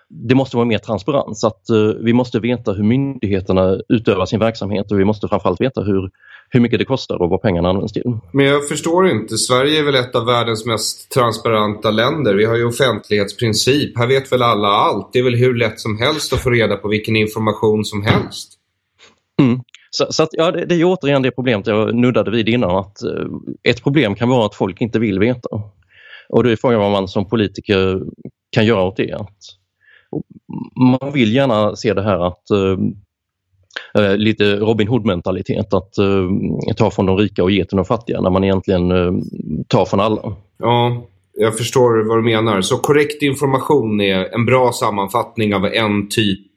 [0.09, 1.45] det måste vara mer transparens.
[1.45, 5.81] Att uh, vi måste veta hur myndigheterna utövar sin verksamhet och vi måste framförallt veta
[5.81, 6.11] hur,
[6.51, 8.19] hur mycket det kostar och vad pengarna används till.
[8.33, 9.37] Men jag förstår inte.
[9.37, 12.35] Sverige är väl ett av världens mest transparenta länder.
[12.35, 13.99] Vi har ju offentlighetsprincip.
[13.99, 15.13] Här vet väl alla allt.
[15.13, 18.53] Det är väl hur lätt som helst att få reda på vilken information som helst.
[19.41, 19.61] Mm.
[19.97, 22.77] Så, så att, ja, det, det är återigen det problemet jag nuddade vid innan.
[22.77, 23.27] att eh,
[23.63, 25.49] Ett problem kan vara att folk inte vill veta.
[26.29, 28.03] Och då är frågan vad man som politiker
[28.51, 29.13] kan göra åt det.
[29.13, 29.39] Att,
[31.01, 36.31] man vill gärna se det här att uh, lite Robin Hood-mentalitet, att uh,
[36.77, 39.21] ta från de rika och ge till de fattiga när man egentligen uh,
[39.69, 40.37] tar från alla.
[40.59, 42.61] Ja, jag förstår vad du menar.
[42.61, 46.51] Så korrekt information är en bra sammanfattning av en typ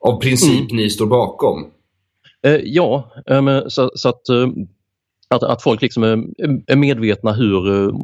[0.00, 0.76] av princip mm.
[0.76, 1.70] ni står bakom?
[2.46, 4.48] Eh, ja, eh, så, så att, eh,
[5.28, 6.24] att, att, folk liksom är,
[6.66, 7.94] är medvetna hur, eh,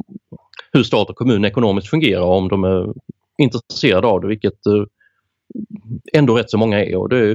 [0.71, 2.93] hur stat och kommun ekonomiskt fungerar om de är
[3.37, 4.83] intresserade av det, vilket eh,
[6.13, 6.95] ändå rätt så många är.
[6.95, 7.31] Och det,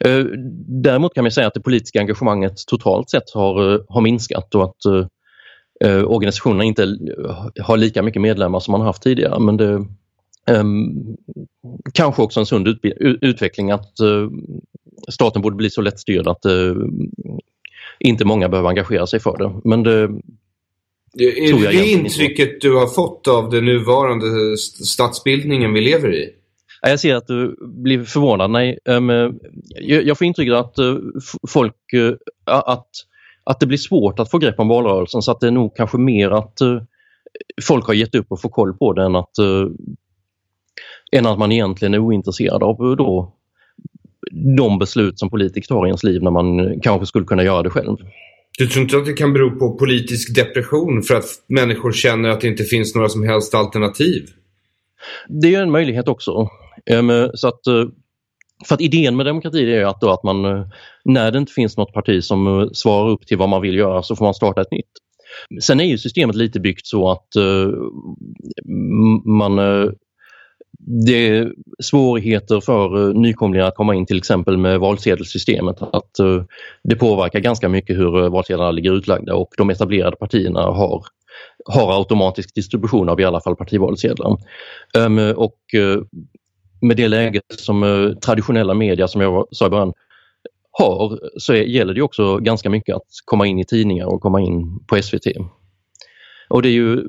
[0.00, 0.24] eh,
[0.66, 4.84] däremot kan man säga att det politiska engagemanget totalt sett har, har minskat och att
[5.84, 6.98] eh, organisationerna inte
[7.60, 9.40] har lika mycket medlemmar som man haft tidigare.
[9.40, 9.72] Men det
[10.50, 10.64] eh,
[11.92, 12.68] kanske också en sund
[13.20, 14.28] utveckling att eh,
[15.08, 16.74] staten borde bli så lättstyrd att eh,
[17.98, 19.60] inte många behöver engagera sig för det.
[19.64, 20.08] Men det,
[21.12, 26.30] det är det intrycket du har fått av den nuvarande statsbildningen vi lever i?
[26.82, 28.50] Jag ser att du blir förvånad.
[28.50, 29.10] Nej, um,
[29.80, 30.98] jag får intrycket att uh,
[31.48, 32.88] folk, uh, att,
[33.44, 35.98] att det blir svårt att få grepp om valrörelsen så att det är nog kanske
[35.98, 36.58] mer att
[37.62, 39.38] folk har gett upp och får koll på det än att,
[41.12, 43.34] än att man egentligen är ointresserad av då
[44.56, 47.70] de beslut som politiker tar i ens liv när man kanske skulle kunna göra det
[47.70, 47.96] själv.
[48.58, 52.40] Du tror inte att det kan bero på politisk depression för att människor känner att
[52.40, 54.22] det inte finns några som helst alternativ?
[55.28, 56.48] Det är en möjlighet också.
[56.90, 57.84] Ehm, så att, eh,
[58.66, 60.66] för att idén med demokrati är att, då att man, eh,
[61.04, 64.02] när det inte finns något parti som eh, svarar upp till vad man vill göra
[64.02, 64.92] så får man starta ett nytt.
[65.62, 67.28] Sen är ju systemet lite byggt så att
[69.24, 69.58] man
[70.86, 75.82] det är svårigheter för eh, nykomlingar att komma in till exempel med valsedelssystemet.
[75.82, 76.44] Att eh,
[76.82, 81.04] det påverkar ganska mycket hur eh, valsedlarna ligger utlagda och de etablerade partierna har,
[81.64, 84.36] har automatisk distribution av i alla fall partivalsedlar.
[84.98, 85.58] Ehm, och
[86.80, 89.92] med det läget som traditionella media som jag sa i början
[90.70, 94.78] har så gäller det också ganska mycket att komma in i tidningar och komma in
[94.86, 95.26] på SVT.
[96.48, 97.04] Och det är ju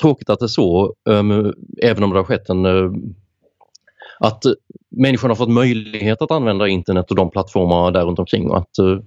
[0.00, 2.92] tråkigt att det är så, um, även om det har skett en uh,
[4.20, 4.42] att
[4.96, 8.78] människorna har fått möjlighet att använda internet och de plattformarna där runt omkring och att
[8.78, 8.98] eh,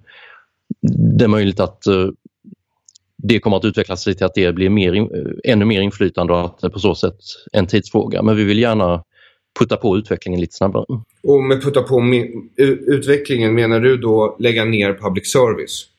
[1.17, 2.07] det är möjligt att eh,
[3.17, 5.09] det kommer att utvecklas till att det blir mer,
[5.43, 7.17] ännu mer inflytande och att det på så sätt
[7.51, 8.21] en tidsfråga.
[8.21, 9.03] Men vi vill gärna
[9.59, 10.85] putta på utvecklingen lite snabbare.
[11.23, 12.01] Och med putta på
[12.87, 15.92] utvecklingen menar du då lägga ner public service?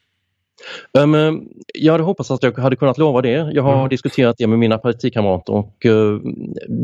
[0.98, 3.50] Um, jag hade hoppats att jag hade kunnat lova det.
[3.53, 3.88] Jag har mm.
[3.88, 6.20] diskuterat det med mina partikamrater och uh,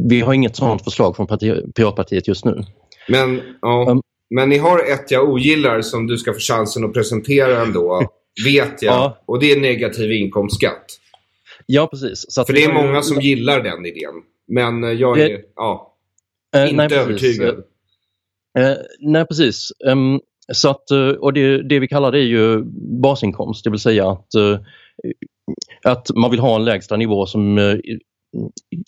[0.09, 2.64] vi har inget sådant förslag från parti Piratpartiet just nu.
[3.09, 6.93] Men, ja, um, men ni har ett jag ogillar som du ska få chansen att
[6.93, 8.09] presentera ändå,
[8.45, 8.95] vet jag.
[8.95, 9.19] Ja.
[9.27, 10.87] Och det är negativ inkomstskatt.
[11.66, 12.25] Ja, precis.
[12.29, 14.14] Så För det är många som gillar den idén.
[14.49, 15.97] Men jag är det, ja,
[16.57, 17.55] inte nej, övertygad.
[18.59, 19.73] Uh, nej, precis.
[19.87, 20.21] Um,
[20.53, 22.63] så att, eh, och det, det vi kallar det är ju
[23.03, 24.59] basinkomst, det vill säga att, eh,
[25.85, 27.77] att man vill ha en lägsta nivå som eh,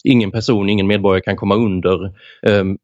[0.05, 2.12] ingen person, ingen medborgare kan komma under
[2.46, 2.79] ehm,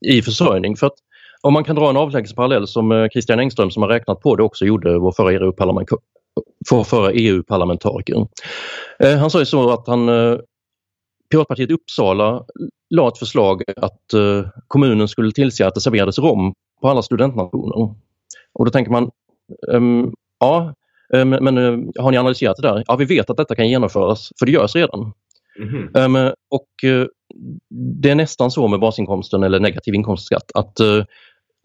[0.00, 0.76] i försörjning.
[0.76, 0.94] För att
[1.42, 4.42] om man kan dra en avlägsen parallell som Christian Engström som har räknat på det
[4.42, 5.98] också gjorde, vår förra EU-parlamentariker.
[7.12, 8.26] EU-parlamentariker.
[9.18, 10.06] Han sa ju så att han
[11.30, 12.44] Piratpartiet Uppsala
[12.90, 14.04] la ett förslag att
[14.66, 17.94] kommunen skulle tillse att det serverades rom på alla studentnationer.
[18.52, 19.10] Och då tänker man,
[19.68, 20.74] um, ja,
[21.14, 22.84] um, men uh, har ni analyserat det där?
[22.86, 25.12] Ja, vi vet att detta kan genomföras, för det görs redan.
[25.58, 27.06] Mm um, och uh,
[28.02, 31.04] det är nästan så med basinkomsten eller negativ inkomstskatt att uh,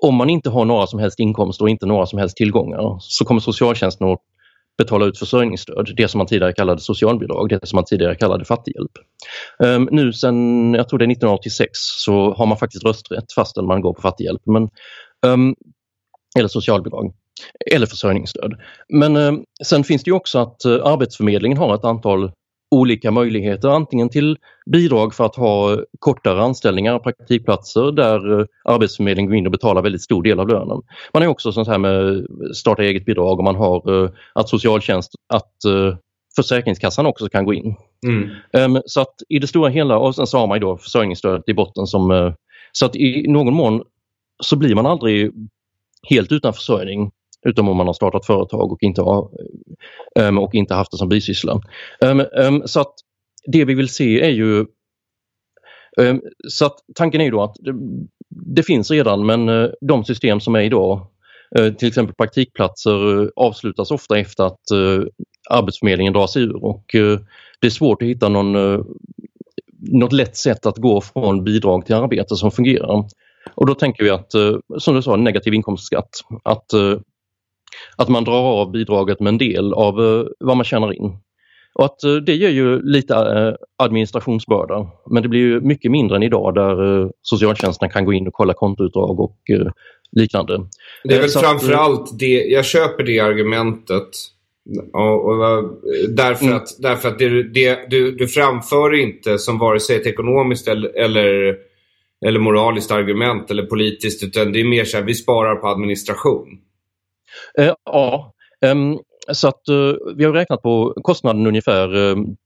[0.02, 3.26] om man inte har några som helst inkomster och inte några som helst tillgångar så
[3.26, 4.20] kommer socialtjänsten att
[4.80, 8.92] betala ut försörjningsstöd, det som man tidigare kallade socialbidrag, det som man tidigare kallade fattighjälp.
[9.64, 13.82] Um, nu sen, jag tror det är 1986, så har man faktiskt rösträtt fastän man
[13.82, 14.42] går på fattighjälp.
[14.46, 14.70] Men
[15.26, 15.56] Um,
[16.38, 17.14] eller socialbidrag
[17.72, 18.54] eller försörjningsstöd.
[18.94, 22.32] Men um, sen finns det också att uh, Arbetsförmedlingen har ett antal
[22.72, 24.38] olika möjligheter, antingen till
[24.72, 30.02] bidrag för att ha kortare anställningar praktikplatser där uh, Arbetsförmedlingen går in och betalar väldigt
[30.02, 30.82] stor del av lönen.
[31.14, 35.12] Man har också sånt här med starta eget bidrag och man har uh, att socialtjänst,
[35.34, 35.54] att
[36.36, 37.76] Försäkringskassan också kan gå in.
[38.08, 38.30] Mm.
[38.76, 41.54] Um, så att i det stora hela, och sen så har man då försörjningsstödet i
[41.54, 42.34] botten som
[42.72, 43.84] så att i någon mån
[44.44, 45.32] så blir man aldrig
[46.10, 47.12] helt utan försörjning
[47.48, 49.30] utom om man har startat företag och inte, har,
[50.20, 51.62] um, och inte haft det som bisyssla.
[52.06, 52.94] Um, um, så att
[53.46, 54.66] det vi vill se är ju
[56.48, 57.74] så att tanken är ju då att det,
[58.30, 61.08] det finns redan men uh, de system som är idag
[61.58, 64.60] eh, till exempel praktikplatser eh, avslutas ofta efter att
[65.50, 66.86] Arbetsförmedlingen drar sig ur och
[67.62, 68.54] det är svårt att hitta någon,
[69.80, 73.06] något lätt sätt att gå från bidrag till arbete som fungerar.
[73.56, 74.32] Och då tänker vi att,
[74.78, 76.10] som du sa, negativ inkomstskatt.
[76.44, 76.66] Att,
[77.96, 81.18] att man drar av bidraget med en del av eh, vad man tjänar in.
[81.74, 83.16] Och att det ger ju lite
[83.78, 88.34] administrationsbörda men det blir ju mycket mindre än idag där socialtjänsten kan gå in och
[88.34, 89.38] kolla kontoutdrag och
[90.12, 90.60] liknande.
[91.04, 94.08] Det är väl Så framförallt det, jag köper det argumentet
[94.94, 95.64] och, och,
[96.10, 96.58] därför mm.
[96.58, 101.00] att, därför att det, det, du, du framför inte som vare sig ett ekonomiskt eller,
[101.00, 101.56] eller
[102.26, 106.48] eller moraliskt argument eller politiskt utan det är mer så här, vi sparar på administration.
[107.60, 108.34] Eh, ja,
[108.66, 109.00] um,
[109.32, 112.38] så att uh, vi har räknat på kostnaden ungefär um,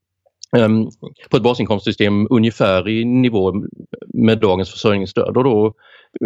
[1.30, 3.54] på ett basinkomstsystem ungefär i nivå
[4.14, 5.74] med dagens försörjningsstöd och då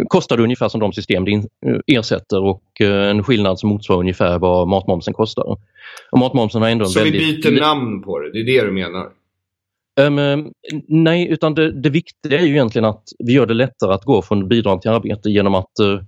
[0.08, 1.42] kostar det ungefär som de system det
[1.86, 5.44] ersätter och en skillnad som motsvarar ungefär vad matmomsen kostar.
[6.10, 7.22] Och matmomsen har ändå en Så väldigt...
[7.22, 9.08] vi byter namn på det, det är det du menar?
[10.00, 10.52] Um,
[10.88, 14.22] nej, utan det, det, viktiga är ju egentligen att vi gör det lättare att gå
[14.22, 16.00] från bidrag till arbete genom att uh,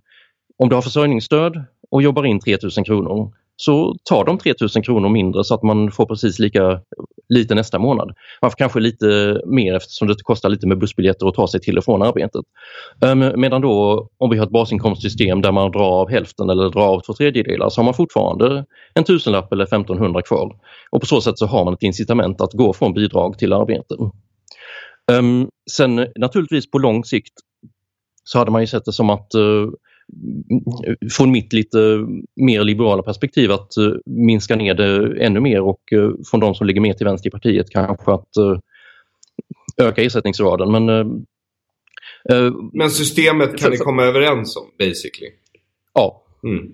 [0.58, 5.44] om du har försörjningsstöd och jobbar in 3000 kronor så tar de 3000 kronor mindre
[5.44, 6.80] så att man får precis lika
[7.28, 8.12] lite nästa månad.
[8.42, 11.78] Man får kanske lite mer eftersom det kostar lite med bussbiljetter att ta sig till
[11.78, 12.44] och från arbetet.
[13.04, 16.86] Ehm, medan då om vi har ett basinkomstsystem där man drar av hälften eller drar
[16.86, 20.56] av två tredjedelar så har man fortfarande en tusenlapp eller 1500 kvar.
[20.90, 23.94] Och på så sätt så har man ett incitament att gå från bidrag till arbete.
[25.12, 27.34] Ehm, sen naturligtvis på lång sikt
[28.24, 29.66] så hade man ju sett det som att eh,
[31.10, 31.78] från mitt lite
[32.36, 36.66] mer liberala perspektiv att uh, minska ner det ännu mer och uh, från de som
[36.66, 38.58] ligger mer till vänster i partiet kanske att uh,
[39.76, 40.72] öka ersättningsraden.
[40.72, 40.86] Men,
[42.72, 45.30] Men systemet kan ni komma överens om basically?
[45.94, 46.22] Ja.
[46.44, 46.72] Mm.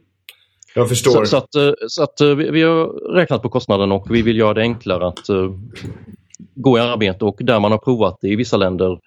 [0.75, 1.25] Jag förstår.
[1.25, 1.51] Så, så att,
[1.89, 5.27] så att vi, vi, har räknat på kostnaden och vi vill göra det enklare att
[6.55, 8.99] gå i arbete och där man har provat det i vissa länder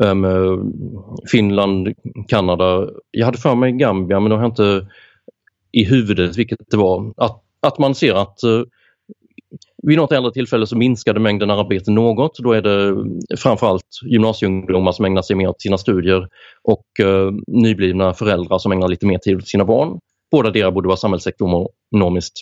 [0.00, 0.26] Ehm,
[1.30, 1.88] Finland,
[2.28, 2.88] Kanada.
[3.10, 4.86] Jag hade för mig Gambia men då har jag inte
[5.72, 7.14] i huvudet vilket det var.
[7.16, 8.62] Att, att man ser att uh,
[9.82, 12.38] vid något äldre tillfälle så minskade mängden arbete något.
[12.38, 13.06] Då är det
[13.36, 16.28] framförallt gymnasieungdomar som ägnar sig mer åt sina studier
[16.62, 20.00] och uh, nyblivna föräldrar som ägnar lite mer tid åt sina barn.
[20.30, 22.40] Båda deras borde vara samhällsekonomiskt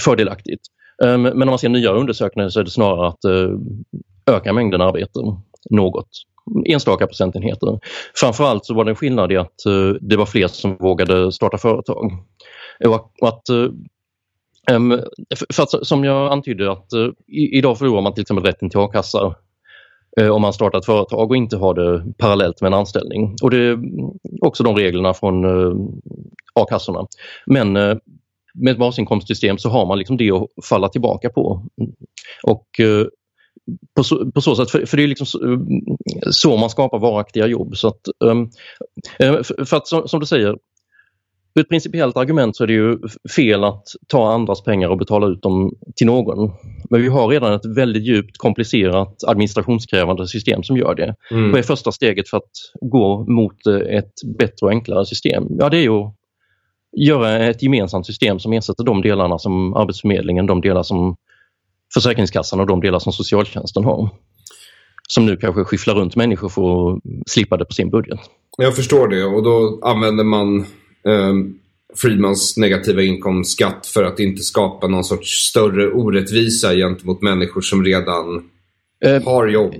[0.00, 0.62] fördelaktigt.
[1.04, 4.80] Ehm, men om man ser nya undersökningar så är det snarare att eh, öka mängden
[4.80, 5.20] arbete
[5.70, 6.08] något
[6.66, 7.78] enstaka procentenheter.
[8.14, 11.58] Framförallt så var det en skillnad i att eh, det var fler som vågade starta
[11.58, 12.12] företag.
[12.86, 13.68] Och att, eh,
[15.52, 19.34] för att, som jag antydde att eh, idag förlorar man till exempel rätten till a-kassa
[20.32, 23.36] om man startar ett företag och inte har det parallellt med en anställning.
[23.42, 23.78] Och det är
[24.40, 25.44] också de reglerna från
[26.54, 27.06] a-kassorna.
[27.46, 27.72] Men
[28.54, 31.66] med ett basinkomstsystem så har man liksom det att falla tillbaka på.
[32.42, 32.66] Och
[33.96, 35.38] på så, på så sätt, för, för, det är liksom så,
[36.30, 37.76] så, man skapar varaktiga jobb.
[37.76, 38.50] Så att, um,
[39.64, 40.56] för att som, som, du säger,
[41.54, 42.98] ur ett principiellt argument så är det ju
[43.36, 46.52] fel att ta andras pengar och betala ut dem till någon.
[46.90, 51.14] Men vi har redan ett väldigt djupt komplicerat administrationskrävande system som gör det.
[51.30, 51.50] Mm.
[51.50, 52.50] Vad är första steget för att
[52.80, 55.46] gå mot ett bättre och enklare system?
[55.58, 56.14] Ja, det är ju att
[56.96, 61.16] göra ett gemensamt system som ersätter de delarna som Arbetsförmedlingen, de delar som
[61.94, 64.10] Försäkringskassan och de delar som socialtjänsten har.
[65.08, 68.20] Som nu kanske skifflar runt människor för att slippa det på sin budget.
[68.58, 70.60] Jag förstår det och då använder man
[71.06, 71.34] eh,
[71.96, 78.50] Friedmans negativa inkomstskatt för att inte skapa någon sorts större orättvisa gentemot människor som redan
[79.04, 79.74] eh, har jobb.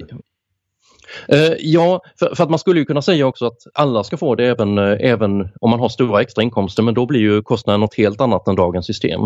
[1.28, 4.34] Eh, ja, för, för, att man skulle ju kunna säga också att alla ska få
[4.34, 7.80] det även, eh, även om man har stora extra inkomster men då blir ju kostnaden
[7.80, 9.20] något helt annat än dagens system.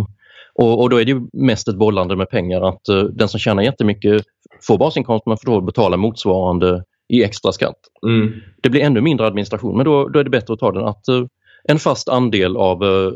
[0.54, 3.62] Och, och, då är det mest ett bollande med pengar att uh, den som tjänar
[3.62, 4.22] jättemycket
[4.62, 7.78] får basinkomst men får då betala motsvarande i extra skatt.
[8.06, 8.32] Mm.
[8.62, 11.08] Det blir ännu mindre administration men då, då är det bättre att ta den att
[11.10, 11.26] uh,
[11.68, 13.12] en fast andel av, uh,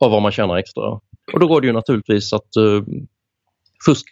[0.00, 1.00] av vad man tjänar extra.
[1.32, 2.48] Och då går det ju naturligtvis att
[3.84, 4.08] fusk,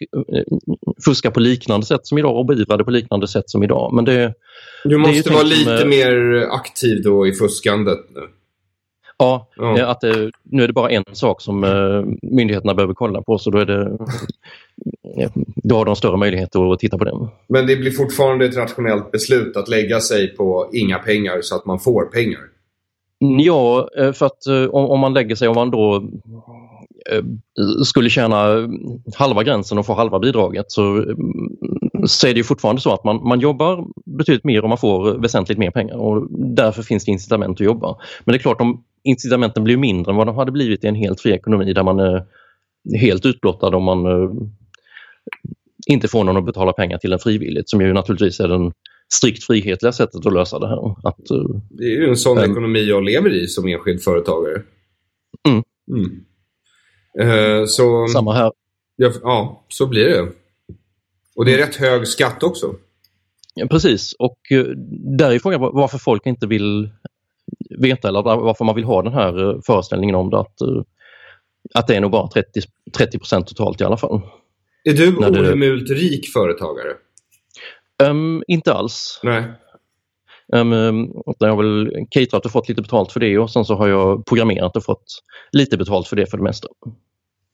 [1.05, 3.93] fuska på liknande sätt som idag och beivra det på liknande sätt som idag.
[3.93, 4.33] Men det,
[4.83, 8.21] du måste vara lite som, mer aktiv då i fuskandet nu.
[9.17, 9.87] Ja, ja.
[9.87, 13.49] Att det, nu är det bara en sak som uh, myndigheterna behöver kolla på så
[13.49, 13.97] då, är det,
[15.55, 17.27] då har de större möjligheter att titta på den.
[17.47, 21.65] Men det blir fortfarande ett rationellt beslut att lägga sig på inga pengar så att
[21.65, 22.41] man får pengar?
[23.39, 26.03] Ja, eh, för att eh, om, om man lägger sig, om man då
[27.85, 28.69] skulle tjäna
[29.15, 31.05] halva gränsen och få halva bidraget så,
[32.05, 35.57] så är det fortfarande så att man, man jobbar betydligt mer och man får väsentligt
[35.57, 37.95] mer pengar och därför finns det incitament att jobba.
[38.25, 40.95] Men det är klart om incitamenten blir mindre än vad de hade blivit i en
[40.95, 42.25] helt fri ekonomi där man är
[42.99, 44.31] helt utblottad om man eh,
[45.87, 48.71] inte får någon att betala pengar till en frivilligt som ju naturligtvis är den
[49.13, 51.07] strikt frihetliga sättet att lösa det här.
[51.07, 52.51] Att, eh, det är ju en sån äm...
[52.51, 54.61] ekonomi jag lever i som enskild företagare.
[55.47, 55.63] Mm.
[55.91, 56.25] Mm.
[57.21, 58.51] Uh, så, Samma här.
[58.95, 60.31] Ja, ja, så blir det.
[61.35, 62.75] Och det är rätt hög skatt också.
[63.55, 64.37] Ja, precis, och
[65.17, 66.89] där är frågan varför folk inte vill
[67.77, 70.39] veta eller varför man vill ha den här eh, föreställningen om det.
[70.39, 70.81] Att, eh,
[71.73, 72.61] att det är nog bara 30,
[72.97, 74.21] 30 totalt i alla fall.
[74.83, 75.93] Är du ohemult det...
[75.93, 76.93] rik företagare?
[78.03, 79.19] Um, inte alls.
[79.23, 79.43] Nej.
[80.53, 81.09] Um,
[81.39, 84.25] jag har väl caterat och fått lite betalt för det och sen så har jag
[84.25, 85.05] programmerat och fått
[85.51, 86.67] lite betalt för det för det mesta.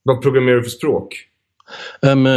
[0.04, 1.30] Vad programmerar du för språk?
[2.02, 2.28] Um,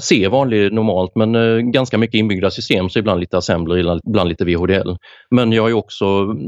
[0.00, 4.44] C vanlig normalt men uh, ganska mycket inbyggda system så ibland lite assembler, ibland lite
[4.44, 4.96] VHDL.
[5.30, 6.38] Men jag har ju också mm,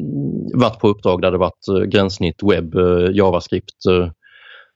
[0.54, 2.74] varit på uppdrag där det varit uh, gränssnitt, webb,
[3.12, 3.86] JavaScript.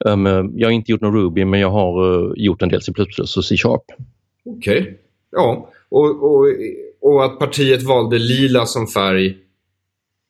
[0.05, 0.26] Um,
[0.57, 2.93] jag har inte gjort någon Ruby men jag har gjort en del C++
[3.36, 3.82] och C-sharp.
[4.45, 4.95] Okej, okay.
[5.30, 5.68] ja.
[5.88, 6.47] Och, och,
[7.01, 9.36] och att partiet valde lila som färg?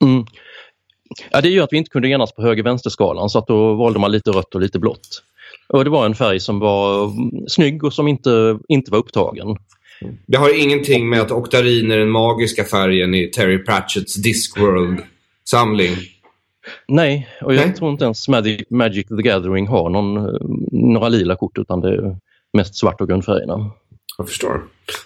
[0.05, 0.25] Mm.
[1.31, 4.13] Ja, det gör att vi inte kunde enas på höger-vänster-skalan så att då valde man
[4.13, 5.23] lite rött och lite blått.
[5.73, 7.13] Och det var en färg som var
[7.49, 9.57] snygg och som inte, inte var upptagen.
[10.27, 15.97] Det har ingenting med att oktarin är den magiska färgen i Terry Pratchetts Discworld-samling.
[16.89, 17.75] Nej, och jag Nej.
[17.75, 20.39] tror inte ens Magic, Magic the Gathering har någon,
[20.73, 22.17] några lila kort utan det är
[22.53, 23.71] mest svart och grundfärgerna.
[24.21, 24.63] Jag förstår.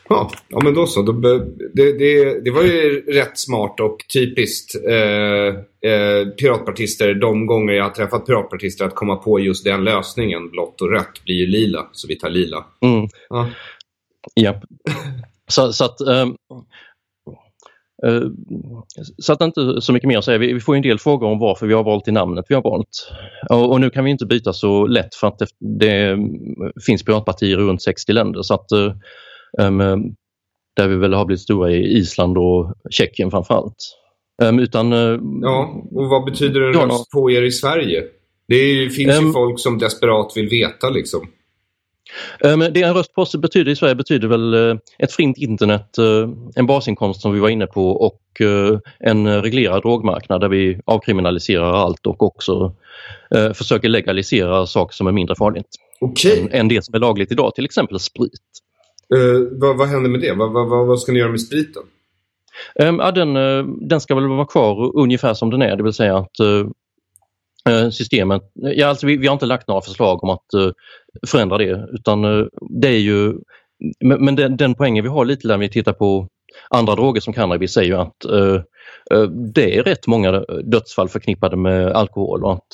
[0.08, 1.02] Ja, ja men då så.
[1.02, 7.72] Då det, det, det var ju rätt smart och typiskt eh, eh, piratpartister de gånger
[7.72, 10.50] jag har träffat piratpartister att komma på just den lösningen.
[10.50, 12.64] Blått och rött blir ju lila, så vi tar lila.
[12.82, 13.08] Mm.
[13.28, 13.50] Ja.
[14.34, 14.60] ja.
[15.48, 16.36] Så, så att um,
[19.18, 20.38] så att inte så mycket mer att säga.
[20.38, 23.12] Vi, får en del frågor om varför vi har valt det namnet vi har valt.
[23.50, 25.42] Och, nu kan vi inte byta så lätt för att
[25.78, 26.18] det,
[26.86, 28.42] finns piratpartier runt 60 länder.
[28.42, 28.92] Så att uh,
[29.66, 29.78] um,
[30.76, 33.76] där vi väl har blivit stora i Island och Tjeckien framförallt.
[34.42, 38.02] Um, utan, uh, ja, och vad betyder en röst på er i Sverige?
[38.48, 41.28] Det finns ju folk som desperat vill veta liksom.
[42.44, 46.66] Um, det en röstpost betyder i Sverige betyder väl uh, ett fritt internet, uh, en
[46.66, 52.06] basinkomst som vi var inne på och uh, en reglerad drogmarknad där vi avkriminaliserar allt
[52.06, 52.74] och också
[53.54, 55.66] försöker legalisera saker som är mindre farligt.
[56.00, 56.40] Okay.
[56.40, 58.32] Än, än det som är lagligt idag, till exempel sprit.
[59.50, 60.32] vad, vad händer med det?
[60.32, 61.82] Vad, vad, vad ska ni göra med spriten?
[62.74, 63.34] Um, ja, den,
[63.88, 66.66] den ska väl vara kvar ungefär som den är, det vill säga att Eh,
[67.68, 68.42] Eh, systemet.
[68.54, 70.70] Ja, alltså vi, vi, har inte lagt några förslag om att uh,
[71.26, 73.34] förändra det utan uh, det är ju
[74.00, 76.28] men, men den, den poängen vi har lite när vi tittar på
[76.70, 78.60] andra droger som cannabis är ju att uh,
[79.54, 82.72] det är rätt många dödsfall förknippade med alkohol och att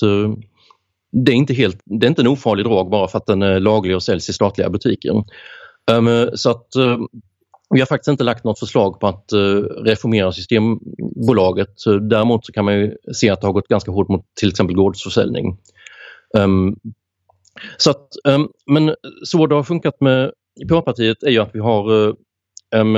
[1.12, 3.61] det är inte helt, det är inte en ofarlig drog bara för att den är
[3.61, 5.24] laglig och säljs i statliga butiker.
[5.91, 6.66] Um, så att
[7.75, 9.39] vi har faktiskt inte lagt något förslag på att eh,
[9.85, 11.75] reformera Systembolaget.
[12.11, 14.77] Däremot så kan man ju se att det har gått ganska hårt mot till exempel
[14.77, 15.59] gårdsförsäljning.
[16.39, 16.77] Um,
[17.77, 18.95] så att, um, men
[19.25, 20.33] så det har funkat med
[20.68, 21.91] Piratpartiet är ju att vi har
[22.77, 22.95] um,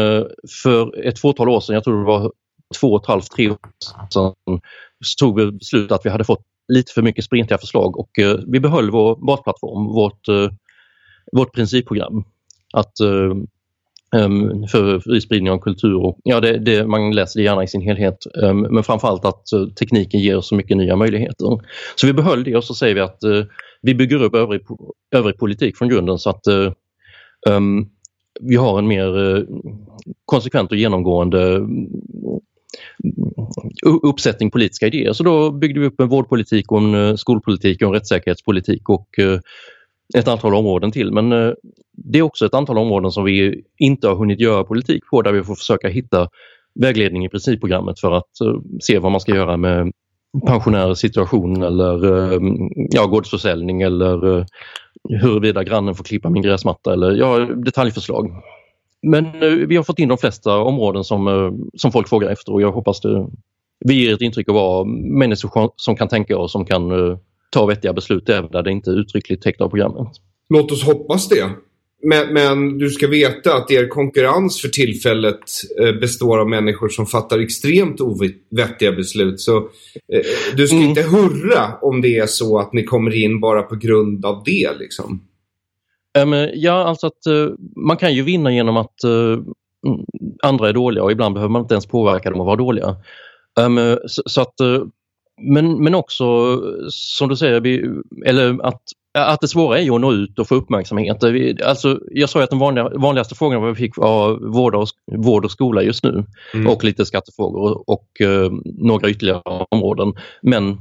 [0.63, 2.33] för ett fåtal år sedan, jag tror det var
[2.81, 3.59] två och ett halvt, tre år
[4.15, 4.35] sedan,
[5.05, 6.43] så tog vi beslut att vi hade fått
[6.73, 10.51] lite för mycket spretiga förslag och uh, vi behöll vår basplattform, vårt, uh,
[11.33, 12.25] vårt principprogram.
[12.73, 12.93] Att
[14.17, 15.97] um, för spridning av kultur.
[15.97, 19.43] Och, ja, det, det, man läser det gärna i sin helhet um, men framförallt att
[19.55, 21.47] uh, tekniken ger så mycket nya möjligheter.
[21.97, 23.45] Så vi behöll det och så säger vi att uh,
[23.83, 24.61] vi bygger upp övrig,
[25.15, 26.73] övrig politik från grunden så att uh,
[27.49, 27.89] um,
[28.41, 29.47] vi har en mer
[30.25, 31.89] konsekvent och genomgående mm,
[34.03, 35.13] uppsättning politiska idéer.
[35.13, 39.09] Så då byggde vi upp en vårdpolitik och en skolpolitik och en rättssäkerhetspolitik och
[40.15, 41.53] ett antal områden till men eh,
[41.93, 45.33] det är också ett antal områden som vi inte har hunnit göra politik på där
[45.33, 46.29] vi får försöka hitta
[46.75, 49.93] vägledning i principprogrammet för att eh, se vad man ska göra med
[50.47, 52.41] pensionärers situation eller eh,
[52.91, 54.47] ja, gårdsförsäljning eller
[55.09, 58.31] huruvida grannen får klippa min gräsmatta eller ja, detaljförslag.
[59.07, 59.27] Men
[59.69, 63.01] vi har fått in de flesta områden som, som folk frågar efter och jag hoppas
[63.01, 63.27] det
[63.85, 64.85] vi ger ett intryck av att vara
[65.19, 66.91] människor som kan tänka och som kan
[67.53, 70.09] ta vettiga beslut även där det inte är uttryckligt täckt av programmet.
[70.49, 71.51] Låt oss hoppas det.
[72.05, 75.41] Men, men, du ska veta att er konkurrens för tillfället
[75.81, 79.41] eh, består av människor som fattar extremt ovettiga beslut.
[79.41, 80.23] Så eh,
[80.57, 80.89] du ska mm.
[80.89, 84.71] inte hurra om det är så att ni kommer in bara på grund av det.
[84.79, 85.23] Liksom.
[86.19, 89.39] Um, ja, alltså att uh, man kan ju vinna genom att uh,
[90.43, 92.97] andra är dåliga och ibland behöver man inte ens påverka dem att vara dåliga.
[93.61, 94.83] Um, så, så, att uh,
[95.43, 96.25] men, men också
[96.91, 97.63] som du säger,
[98.27, 98.83] eller att,
[99.19, 101.25] att det svåra är ju att nå ut och få uppmärksamhet.
[101.65, 105.51] Alltså, jag sa att de vanliga, vanligaste frågorna vi fick var vård och, vård och
[105.51, 106.25] skola just nu
[106.55, 106.67] mm.
[106.67, 110.13] och lite skattefrågor och, och uh, några ytterligare områden.
[110.43, 110.79] Men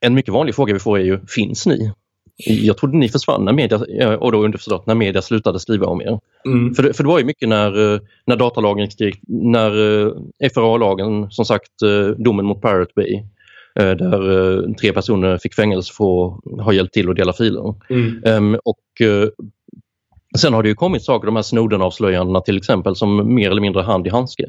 [0.00, 1.92] en mycket vanlig fråga vi får är ju, finns ni?
[2.36, 3.78] Jag trodde ni försvann när media,
[4.18, 6.18] och då underförstått när media slutade skriva om er.
[6.46, 6.74] Mm.
[6.74, 8.88] För, det, för det var ju mycket när, när datalagen
[9.26, 9.70] när
[10.54, 11.70] FRA-lagen, som sagt
[12.16, 13.33] domen mot Pirate Bay Eh,
[13.74, 17.74] där eh, tre personer fick fängelse för att ha hjälpt till att dela filer.
[17.90, 18.22] Mm.
[18.24, 19.28] Ehm, och eh,
[20.38, 23.82] Sen har det ju kommit saker, de här Snowden-avslöjandena till exempel, som mer eller mindre
[23.82, 24.44] hand i handske.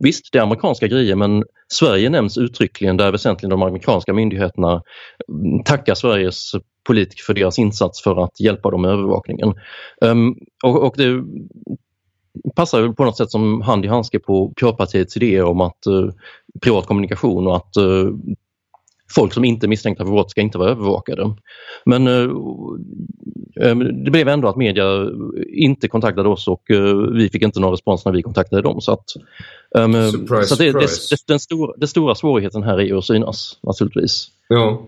[0.00, 4.82] Visst, det är amerikanska grejer men Sverige nämns uttryckligen där väsentligen de amerikanska myndigheterna
[5.28, 6.52] mm, tackar Sveriges
[6.86, 9.54] politiker för deras insats för att hjälpa dem med övervakningen.
[10.00, 11.24] Um, och, och, det
[12.56, 16.10] passar på något sätt som hand i handske på Piratpartiets idéer om att uh,
[16.62, 18.10] privat kommunikation och att uh,
[19.14, 21.34] folk som inte är misstänkta för brott ska inte vara övervakade.
[21.84, 22.30] Men eh,
[23.68, 24.84] eh, det blev ändå att media
[25.48, 28.80] inte kontaktade oss och eh, vi fick inte någon respons när vi kontaktade dem.
[28.80, 29.04] Så att,
[29.78, 33.58] um, surprise, så det, det, det, den, stora, den stora svårigheten här är att synas
[33.62, 34.26] naturligtvis.
[34.48, 34.82] Ja,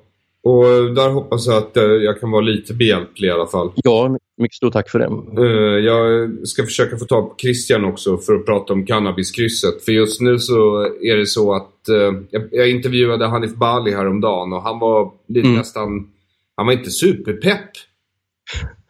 [0.46, 1.70] och där hoppas jag att
[2.02, 3.72] jag kan vara lite behjälplig i alla fall.
[3.76, 5.40] Ja, mycket stort tack för det.
[5.42, 9.84] Uh, jag ska försöka få tag på Christian också för att prata om cannabiskrysset.
[9.84, 14.62] För just nu så är det så att uh, jag, intervjuade Hanif Bali häromdagen och
[14.62, 15.58] han var lite mm.
[15.58, 16.08] nästan...
[16.56, 17.70] Han var inte superpepp.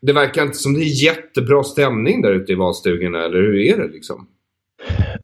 [0.02, 3.78] Det verkar inte som det är jättebra stämning där ute i valstugorna, eller hur är
[3.78, 4.26] det liksom?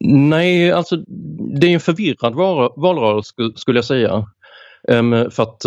[0.01, 0.97] Nej, alltså
[1.61, 2.35] det är en förvirrad
[2.77, 4.27] valrörelse skulle jag säga.
[4.89, 5.65] Um, för att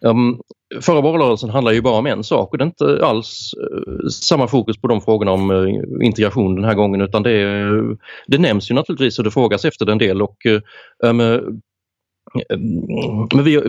[0.00, 0.40] um,
[0.80, 4.48] förra valrörelsen handlade ju bara om en sak och det är inte alls uh, samma
[4.48, 8.70] fokus på de frågorna om uh, integration den här gången utan det, uh, det nämns
[8.70, 10.36] ju naturligtvis och det frågas efter den en del och
[11.04, 11.16] um,
[13.34, 13.60] men vi,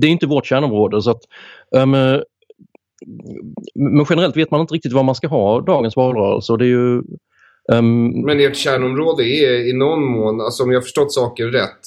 [0.00, 1.22] det är inte vårt kärnområde så att
[1.76, 1.90] um,
[3.74, 6.68] men generellt vet man inte riktigt vad man ska ha dagens valrörelse och det är
[6.68, 7.02] ju
[7.72, 8.24] Um...
[8.24, 11.80] Men ert kärnområde är i någon mån, alltså om jag förstått saken rätt,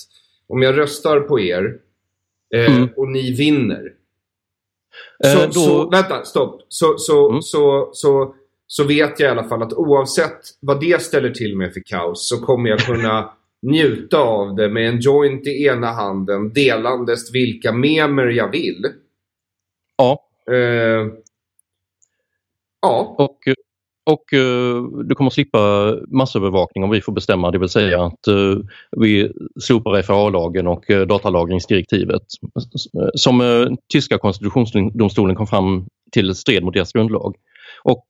[0.48, 1.78] om jag röstar på er
[2.56, 2.90] eh, mm.
[2.96, 3.92] och ni vinner.
[5.24, 5.52] Så, då...
[5.52, 6.62] så, vänta, stopp.
[6.70, 7.42] Så, så, mm.
[7.42, 8.36] så, så,
[8.68, 12.30] så vet jag i alla fall att oavsett vad det ställer till med för kaos
[12.30, 17.72] så kommer jag kunna njuta av det med en joint i ena handen delandes vilka
[17.72, 18.86] memer jag vill.
[19.98, 20.20] Ja.
[20.52, 21.12] Uh,
[22.82, 23.16] ja.
[23.18, 23.48] Och,
[24.06, 28.58] och uh, du kommer slippa massövervakning om vi får bestämma, det vill säga att uh,
[28.98, 29.32] vi
[29.62, 32.22] slopar FRA-lagen och uh, datalagringsdirektivet
[33.14, 37.36] som tyska konstitutionsdomstolen kom fram till stred mot deras grundlag.
[37.84, 38.08] Och,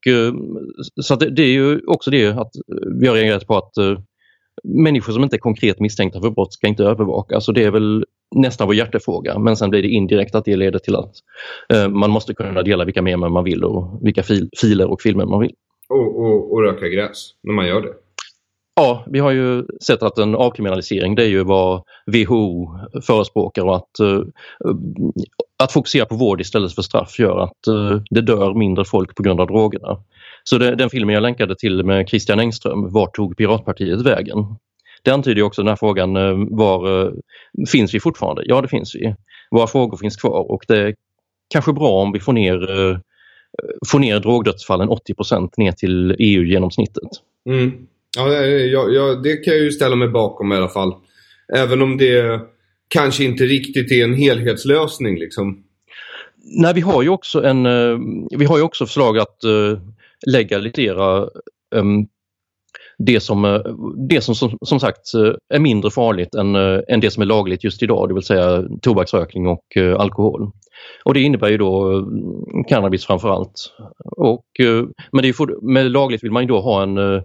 [1.02, 2.50] så det, det, är ju också det att
[3.00, 3.72] vi har reagerat på att
[4.64, 7.44] människor som inte är konkret misstänkta för brott ska inte övervakas.
[7.44, 9.38] Så det är väl nästan vår hjärtefråga.
[9.38, 11.12] Men sen blir det indirekt att det leder till att
[11.72, 15.24] eh, man måste kunna dela vilka memer man vill och vilka fil filer och filmer
[15.24, 15.52] man vill.
[15.88, 17.92] Och, och, och röka gräs när man gör det?
[18.80, 22.68] Ja, vi har ju sett att en avkriminalisering det är ju vad WHO
[23.02, 24.22] förespråkar och att, uh,
[25.62, 29.22] att fokusera på vård istället för straff gör att uh, det dör mindre folk på
[29.22, 29.98] grund av drogerna.
[30.44, 34.38] Så det, den filmen jag länkade till med Christian Engström, Vart tog Piratpartiet vägen?
[35.02, 37.12] Det antyder också den här frågan, uh, var
[37.68, 38.42] finns vi fortfarande?
[38.46, 39.14] Ja, det finns vi.
[39.50, 40.94] Våra frågor finns kvar och det är
[41.52, 42.70] kanske bra om vi får ner,
[43.86, 47.08] får ner drogdödsfallen 80% ner till EU-genomsnittet.
[47.48, 47.72] Mm.
[48.16, 50.94] Ja, ja, ja, det kan jag ju ställa mig bakom i alla fall.
[51.54, 52.40] Även om det
[52.88, 55.62] kanske inte riktigt är en helhetslösning liksom.
[56.36, 57.98] Nej, vi har ju också en, eh,
[58.38, 59.78] vi har ju också förslag att uh,
[60.26, 61.28] legalisera
[61.74, 62.06] um,
[62.98, 63.62] det som,
[64.08, 65.14] det som, som, som sagt
[65.54, 69.46] är mindre farligt än, än det som är lagligt just idag, det vill säga tobaksrökning
[69.46, 70.50] och alkohol.
[71.04, 72.04] Och det innebär ju då
[72.68, 73.72] cannabis framför allt.
[74.04, 74.46] Och,
[75.12, 77.22] men det är för, med lagligt vill man ju då ha en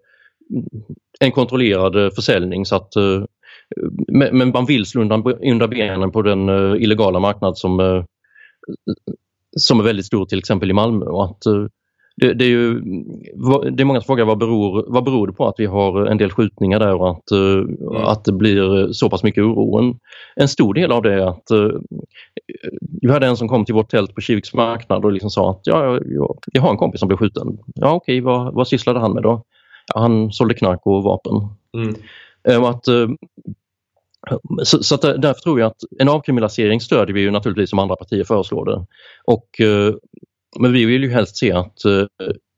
[1.22, 3.24] en kontrollerad eh, försäljning så att eh,
[4.32, 8.04] men man vill slå undan, undan benen på den eh, illegala marknad som,
[9.58, 11.06] som är väldigt stor till exempel i Malmö.
[11.06, 11.42] Och att
[12.16, 12.82] det, det, är ju,
[13.72, 16.18] det är många som frågar vad beror, vad beror det på att vi har en
[16.18, 17.96] del skjutningar där och att, mm.
[17.96, 19.80] att det blir så pass mycket oro.
[19.80, 20.00] En,
[20.36, 21.52] en stor del av det är att
[23.02, 25.62] vi hade en som kom till vårt tält på Kiviks marknad och liksom sa att
[25.64, 27.58] ja, jag, jag har en kompis som blev skjuten.
[27.76, 29.44] Ja okej, vad, vad sysslade han med då?
[29.96, 31.34] han sålde knark och vapen.
[31.78, 31.96] Mm.
[32.48, 33.08] Eh, att, eh,
[34.64, 37.96] så, så att därför tror jag att en avkriminalisering stödjer vi ju naturligtvis som andra
[37.96, 38.86] partier föreslår det.
[39.24, 39.94] Och, eh,
[40.60, 41.78] men vi vill ju helst se att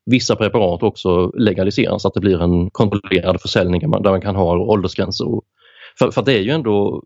[0.05, 4.57] vissa preparat också legaliseras, så att det blir en kontrollerad försäljning där man kan ha
[4.57, 5.25] åldersgränser.
[5.99, 7.03] För, för det är ju ändå,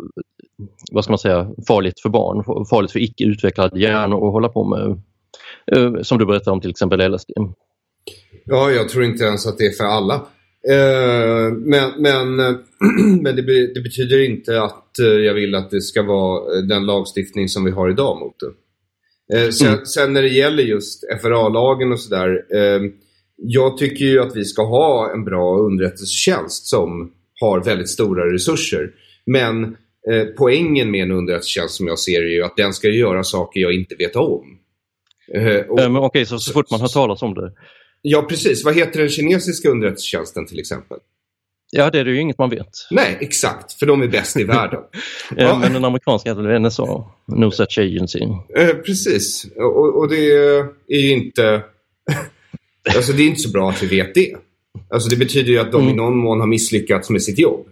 [0.92, 4.64] vad ska man säga, farligt för barn, farligt för icke utvecklad hjärna att hålla på
[4.64, 5.02] med,
[6.06, 7.32] som du berättade om till exempel LSD.
[8.46, 10.22] Ja, jag tror inte ens att det är för alla.
[10.70, 12.36] Eh, men men,
[13.22, 16.86] men det, be, det, betyder inte att eh, jag vill att det ska vara den
[16.86, 18.52] lagstiftning som vi har idag mot det.
[19.38, 19.86] Eh, sen, mm.
[19.86, 22.46] sen, när det gäller just FRA-lagen och sådär.
[23.36, 28.92] jag tycker ju att vi ska ha en bra underrättelsetjänst som har väldigt stora resurser.
[29.26, 29.78] Men
[30.38, 33.74] poängen med en underrättelsetjänst som jag ser är ju att den ska göra saker jag
[33.74, 34.60] inte vet om.
[35.70, 37.52] Och, Okej, okay, så, så fort man hör talas om det?
[38.02, 38.66] Ja, precis.
[38.66, 40.98] Vad heter den kinesiska underrättelsetjänsten till exempel?
[41.72, 42.70] Ja, det är det ju inget man vet.
[42.92, 43.74] Nej, exakt.
[43.74, 44.80] För de är bäst i världen.
[45.36, 45.60] ja.
[45.60, 48.20] Men den amerikanska heter väl NSA, No Such Agency.
[48.58, 49.46] Eh, precis.
[49.56, 50.36] Och, och, det
[50.88, 51.64] är ju inte...
[52.96, 54.36] alltså det är inte så bra att vi vet det.
[54.90, 55.94] Alltså det betyder ju att de mm.
[55.94, 57.68] i någon mån har misslyckats med sitt jobb.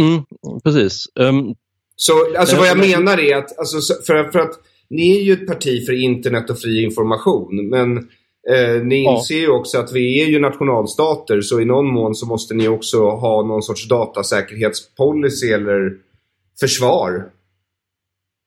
[0.00, 0.24] Mm,
[0.64, 1.08] precis.
[1.14, 1.54] Um,
[1.96, 4.54] så alltså vad jag menar är att, alltså, för, för att
[4.90, 8.08] ni är ju ett parti för internet och fri information, men
[8.50, 12.26] Eh, ni inser ju också att vi är ju nationalstater så i någon mån så
[12.26, 15.96] måste ni också ha någon sorts datasäkerhetspolicy eller
[16.60, 17.30] försvar.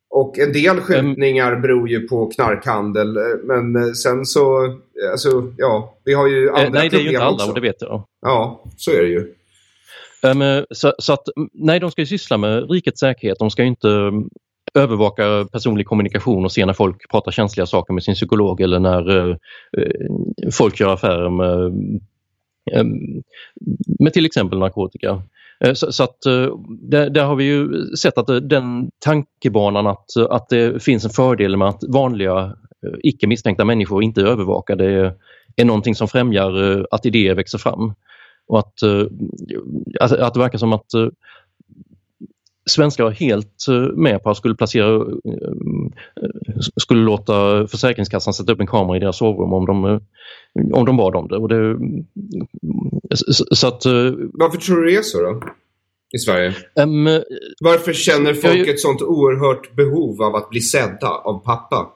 [0.09, 1.61] Och en del skjutningar mm.
[1.61, 6.49] beror ju på knarkhandel eh, men eh, sen så, eh, alltså ja, vi har ju
[6.49, 6.79] andra problem också.
[6.79, 8.03] Nej, det är ju inte alla och det vet jag.
[8.21, 9.33] Ja, så är det ju.
[10.32, 11.23] Um, så, så, att,
[11.53, 13.39] nej, de ska ju syssla med rikets säkerhet.
[13.39, 14.30] De ska inte mm,
[14.73, 19.09] övervaka personlig kommunikation och se när folk pratar känsliga saker med sin psykolog eller när
[19.09, 19.36] uh,
[20.53, 21.59] folk gör affärer med,
[22.80, 23.23] um,
[23.99, 25.21] med till exempel narkotika.
[25.73, 26.17] Så, så, att
[26.82, 31.57] där, där, har vi ju sett att den tankebanan att, att det finns en fördel
[31.57, 32.55] med att vanliga
[33.03, 35.13] icke misstänkta människor inte är övervakade är,
[35.55, 37.93] är någonting som främjar att idéer växer fram.
[38.47, 38.83] Och att,
[39.99, 40.91] att, att det verkar som att
[42.69, 45.51] svenskar var helt eh, med på att skulle placera, eh,
[46.81, 49.99] skulle låta Försäkringskassan sätta upp en kamera i deras sovrum om de, eh,
[50.73, 51.37] om de bad om det.
[51.37, 51.77] Och det
[53.55, 53.85] så att,
[54.33, 55.41] Varför tror du det är så då?
[56.15, 56.53] I Sverige?
[56.79, 57.05] Um,
[57.61, 61.87] Varför känner folk jag, ett sånt oerhört behov av att bli sedda av pappa?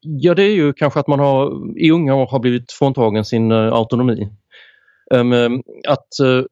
[0.00, 3.52] ja, det är ju kanske att man har i unga år har blivit fråntagen sin
[3.52, 4.28] autonomi.
[5.14, 6.44] Ehm, ehm, att eh,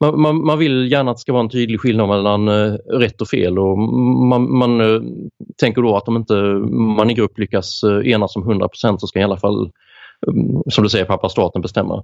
[0.00, 3.20] man, man, man, vill gärna att det ska vara en tydlig skillnad mellan eh, rätt
[3.20, 5.02] och fel och man, man eh,
[5.56, 6.34] tänker då att om inte
[6.96, 9.70] man i grupp lyckas enas om 100 så ska i alla fall
[10.26, 12.02] ehm, som du säger pappa staten bestämma.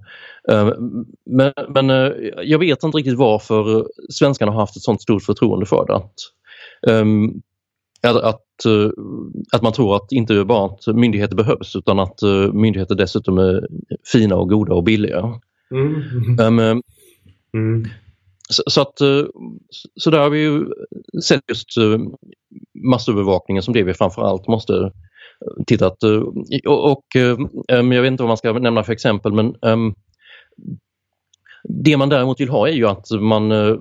[1.25, 1.89] Men, men
[2.43, 5.95] jag vet inte riktigt varför svenskarna har haft ett sånt stort förtroende för det.
[8.03, 8.45] Att, att,
[9.51, 12.19] att man tror att inte bara att myndigheter behövs utan att
[12.53, 13.67] myndigheter dessutom är
[14.11, 15.39] fina och goda och billiga.
[15.71, 16.39] Mm.
[16.39, 16.81] Um,
[17.53, 17.85] mm.
[18.49, 19.25] Så, så, att, eh,
[19.95, 20.65] så där har vi ju
[21.23, 21.99] sett just eh,
[22.83, 24.91] massövervakningen som det vi framförallt måste
[25.67, 26.03] titta att,
[26.65, 27.05] och, och
[27.71, 29.95] um, jag vet inte vad man ska nämna för exempel men um,
[31.63, 33.79] det man däremot vill ha är ju att man uh,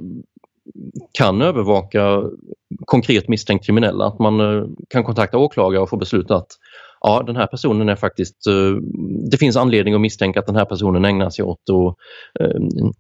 [1.13, 2.23] kan övervaka
[2.85, 6.49] konkret misstänkt kriminella, att man uh, kan kontakta åklagare och få beslut att
[7.01, 8.77] ja, den här personen är faktiskt, eh,
[9.31, 11.97] det finns anledning att misstänka att den här personen ägnar sig åt att
[12.41, 12.91] eh,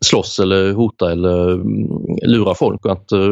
[0.00, 1.88] slåss eller hota eller mm,
[2.22, 3.28] lura folk och att eh,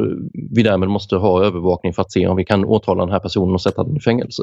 [0.50, 3.54] vi därmed måste ha övervakning för att se om vi kan åtala den här personen
[3.54, 4.42] och sätta den i fängelse.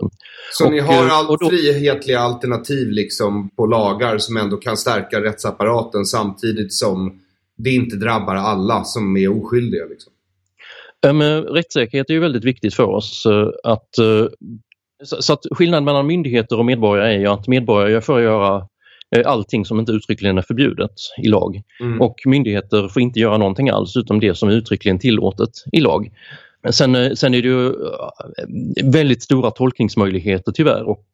[0.51, 1.49] Så och, ni har allt då...
[1.49, 7.19] frihetliga alternativ liksom på lagar som ändå kan stärka rättsapparaten samtidigt som
[7.57, 9.85] det inte drabbar alla som är oskyldiga?
[9.85, 10.13] Liksom.
[11.17, 13.27] Men rättssäkerhet är ju väldigt viktigt för oss.
[13.63, 13.89] Att
[15.03, 18.67] så, så att skillnaden mellan myndigheter och medborgare är ju att medborgare får göra
[19.15, 21.61] eh, allting som inte uttryckligen är förbjudet i lag.
[21.79, 22.01] Mm.
[22.01, 26.11] Och myndigheter får inte göra någonting alls utom det som är uttryckligen tillåtet i lag.
[26.69, 27.73] Sen, eh, sen är det ju eh,
[28.83, 31.05] väldigt stora tolkningsmöjligheter tyvärr och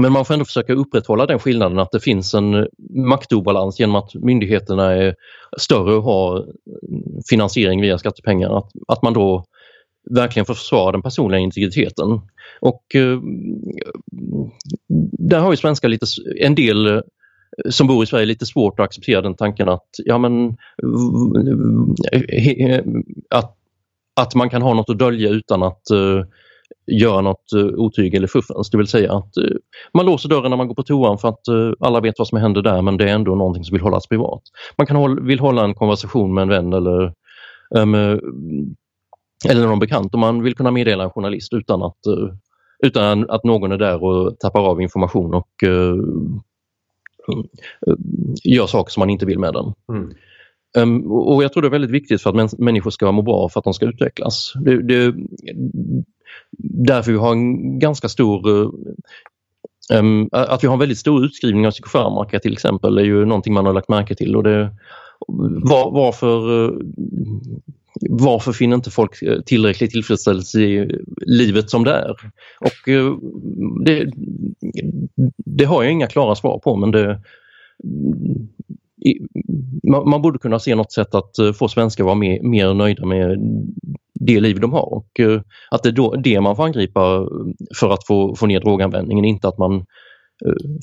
[0.00, 4.14] men man får ändå försöka upprätthålla den skillnaden att det finns en maktobalans genom att
[4.14, 5.14] myndigheterna är
[5.58, 6.46] större och har
[7.30, 8.58] finansiering via skattepengar.
[8.58, 9.44] Att, att man då
[10.10, 12.20] verkligen försvara den personliga integriteten.
[12.60, 13.20] Och eh,
[15.18, 16.06] där har ju svenskar lite,
[16.40, 17.00] en del eh,
[17.70, 20.56] som bor i Sverige lite svårt att acceptera den tanken att, ja men,
[22.12, 22.84] eh, eh,
[23.30, 23.56] att,
[24.20, 26.24] att man kan ha något att dölja utan att uh,
[26.86, 28.70] göra något uh, otyg eller fuffens.
[28.70, 29.56] Det vill säga att uh,
[29.94, 31.48] man låser dörren när man går på toan för att
[31.80, 34.42] alla vet vad som händer där men det är ändå någonting som vill hållas privat.
[34.78, 37.12] Man kan håll, vill hålla en konversation med en vän eller
[37.76, 37.94] um,
[39.50, 42.34] eller någon bekant om man vill kunna meddela en journalist utan att, eh,
[42.84, 46.02] utan att någon är där och tappar av information och uh,
[48.44, 49.72] gör saker som man inte vill med den.
[49.88, 50.12] Mm.
[50.78, 53.48] Um, och jag tror det är väldigt viktigt för att mäns människor ska må bra
[53.48, 54.52] för att de ska utvecklas.
[54.64, 55.14] Det, det,
[56.86, 58.48] därför vi har en ganska stor
[59.92, 63.54] um, att vi har en väldigt stor utskrivning av psykofarmaka till exempel är ju någonting
[63.54, 64.70] man har lagt märke till och det
[65.28, 66.74] var, varför eh,
[68.10, 72.10] varför finner inte folk eh, tillräcklig tillfredsställelse i livet som det är?
[72.60, 73.14] Och eh,
[73.84, 74.12] det,
[75.36, 77.20] det har jag inga klara svar på men det,
[79.84, 83.38] man borde kunna se något sätt att få svenskar att vara mer, mer nöjda med
[84.20, 85.20] det liv de har och
[85.70, 87.26] att det är då, det man får angripa
[87.80, 89.84] för att få, få ner droganvändningen, inte att man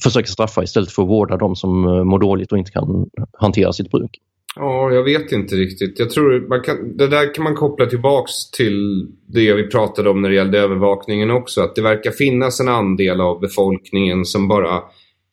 [0.04, 3.92] försöker straffa istället för att vårda de som mår dåligt och inte kan hantera sitt
[3.92, 4.20] bruk.
[4.56, 6.00] Ja, jag vet inte riktigt.
[6.00, 10.22] Jag tror man kan, det där kan man koppla tillbaks till det vi pratade om
[10.22, 11.62] när det gällde övervakningen också.
[11.62, 14.82] Att det verkar finnas en andel av befolkningen som bara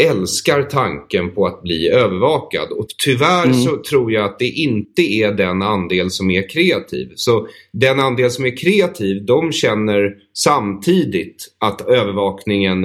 [0.02, 2.70] älskar tanken på att bli övervakad.
[2.70, 3.56] Och tyvärr mm.
[3.56, 7.12] så tror jag att det inte är den andel som är kreativ.
[7.14, 12.84] Så den andel som är kreativ, de känner samtidigt att övervakningen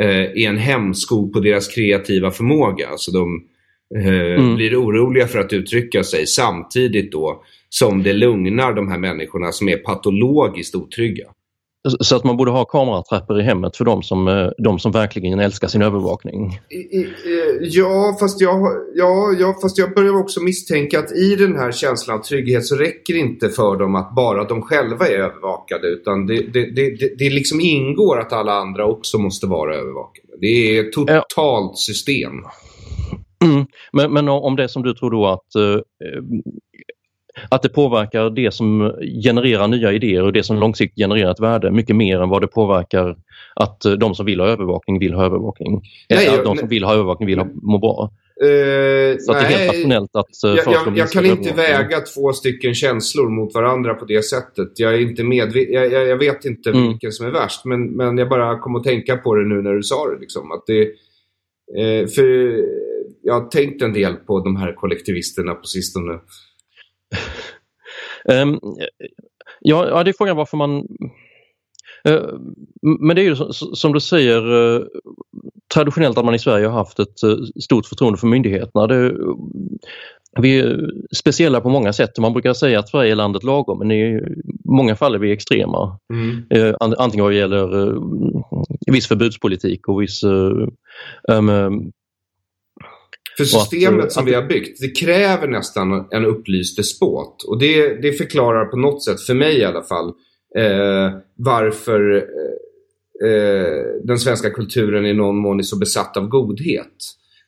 [0.00, 2.88] eh, är en hämsko på deras kreativa förmåga.
[2.96, 3.42] Så de
[3.94, 4.56] mm.
[4.56, 9.68] blir oroliga för att uttrycka sig samtidigt då som det lugnar de här människorna som
[9.68, 11.26] är patologiskt otrygga.
[12.00, 15.40] Så att man borde ha kameratrappor i hemmet för de som, eh, de som verkligen
[15.40, 16.60] älskar sin övervakning?
[16.70, 17.06] Eh,
[17.60, 18.60] ja fast, jag,
[18.94, 22.76] ja, ja, fast jag börjar också misstänka att i den här känslan av trygghet så
[22.76, 25.88] räcker det inte för dem att bara de själva är övervakade.
[25.88, 30.28] Utan det, det, det, det liksom ingår att alla andra också måste vara övervakade.
[30.40, 32.32] Det är ett totalt system.
[33.44, 33.66] Mm.
[33.92, 35.80] Men, men, om det som du tror då att, eh,
[37.48, 41.70] att det påverkar det som genererar nya idéer och det som långsiktigt genererar ett värde
[41.70, 43.16] mycket mer än vad det påverkar
[43.54, 45.82] att eh, de som vill ha övervakning vill ha övervakning.
[46.08, 48.10] Nej, att de som vill ha övervakning vill ha, må bra.
[48.42, 52.00] Uh, så att det är helt rationellt att uh, jag, jag, jag kan inte väga
[52.00, 54.68] två stycken känslor mot varandra på det sättet.
[54.76, 56.88] Jag är inte medveten, jag, jag, vet inte mm.
[56.88, 57.64] vilken som är värst.
[57.64, 60.20] Men, men jag bara kom att tänka på det nu när du sa det.
[60.20, 62.56] Liksom, att det uh, för
[63.26, 66.12] jag har tänkt en del på de här kollektivisterna på sistone.
[68.24, 68.60] um,
[69.60, 70.86] ja, ja, det är frågan varför man
[72.82, 74.42] Men det är ju som du säger
[75.74, 77.18] traditionellt att man i Sverige har haft ett
[77.62, 78.86] stort förtroende för myndigheterna.
[78.86, 79.16] Det,
[80.40, 82.18] vi är speciella på många sätt.
[82.18, 84.20] Man brukar säga att Sverige är landet lagom men i
[84.64, 85.98] många fall är vi extrema.
[86.12, 86.74] Mm.
[86.80, 87.96] Antingen vad gäller
[88.92, 90.24] viss förbudspolitik och viss
[91.28, 91.92] um,
[93.36, 97.42] för systemet att, som att, vi har byggt, det kräver nästan en upplyst despot.
[97.42, 100.08] Och det, det förklarar på något sätt, för mig i alla fall,
[100.56, 106.96] eh, varför eh, eh, den svenska kulturen i någon mån är så besatt av godhet.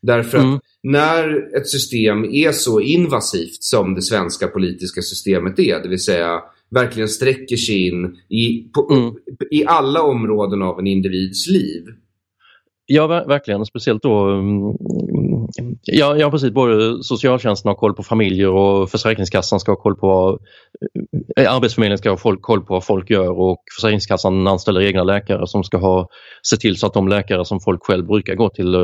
[0.02, 0.54] Därför mm.
[0.54, 6.04] att när ett system är så invasivt som det svenska politiska systemet är, det vill
[6.04, 9.14] säga verkligen sträcker sig in i, på, mm.
[9.50, 11.84] i alla områden av en individs liv.
[12.90, 13.66] Ja, verkligen.
[13.66, 14.76] Speciellt då mm,
[15.82, 16.50] Ja, ja precis.
[16.50, 20.38] Både socialtjänsten har koll på familjer och Försäkringskassan ska ha koll på
[21.36, 25.64] äh, Arbetsförmedlingen ska ha koll på vad folk gör och Försäkringskassan anställer egna läkare som
[25.64, 26.08] ska ha
[26.42, 28.80] se till så att de läkare som folk själv brukar gå till äh,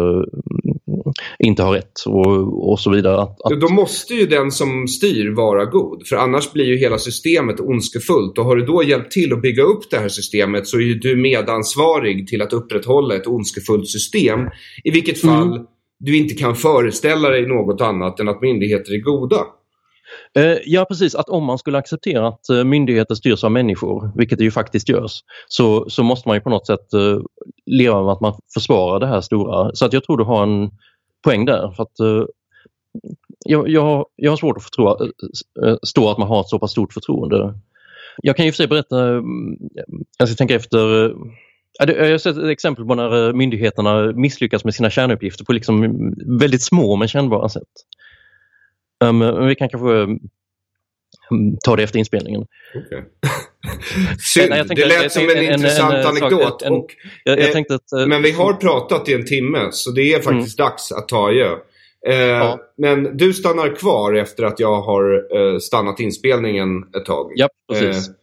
[1.39, 3.23] inte har rätt och, och så vidare.
[3.23, 3.61] Att, att...
[3.61, 8.39] Då måste ju den som styr vara god för annars blir ju hela systemet ondskefullt
[8.39, 10.95] och har du då hjälpt till att bygga upp det här systemet så är ju
[10.95, 14.41] du medansvarig till att upprätthålla ett ondskefullt system.
[14.85, 15.67] I vilket fall mm
[15.99, 19.37] du inte kan föreställa dig något annat än att myndigheter är goda.
[20.37, 24.39] Eh, ja precis, att om man skulle acceptera att eh, myndigheter styrs av människor, vilket
[24.39, 27.19] det ju faktiskt görs, så, så måste man ju på något sätt eh,
[27.67, 29.75] leva med att man försvarar det här stora.
[29.75, 30.71] Så att jag tror du har en
[31.25, 31.73] poäng där.
[31.77, 32.25] För att,
[33.45, 35.09] jag, jag, jag har svårt att förstå,
[35.83, 37.55] stå att man har ett så pass stort förtroende.
[38.23, 39.57] Jag kan ju för sig berätta, mm,
[40.19, 41.15] jag ska tänka efter
[41.79, 46.13] jag har sett ett exempel på när eh, myndigheterna misslyckas med sina kärnuppgifter på liksom
[46.39, 47.63] väldigt små men kännbara sätt.
[49.05, 50.21] Um, vi kan kanske um,
[51.65, 52.47] ta det efter inspelningen.
[52.75, 53.03] Okay.
[54.19, 56.63] Synd, Nej, det lät som en, en intressant en, anekdot.
[56.63, 56.87] En, och,
[57.25, 60.59] jag, jag eh, att, men vi har pratat i en timme så det är faktiskt
[60.59, 60.71] mm.
[60.71, 61.57] dags att ta adjö.
[62.07, 62.61] Eh, ja.
[62.77, 67.33] Men du stannar kvar efter att jag har eh, stannat inspelningen ett tag.
[67.35, 68.09] Ja, precis.
[68.09, 68.15] Eh,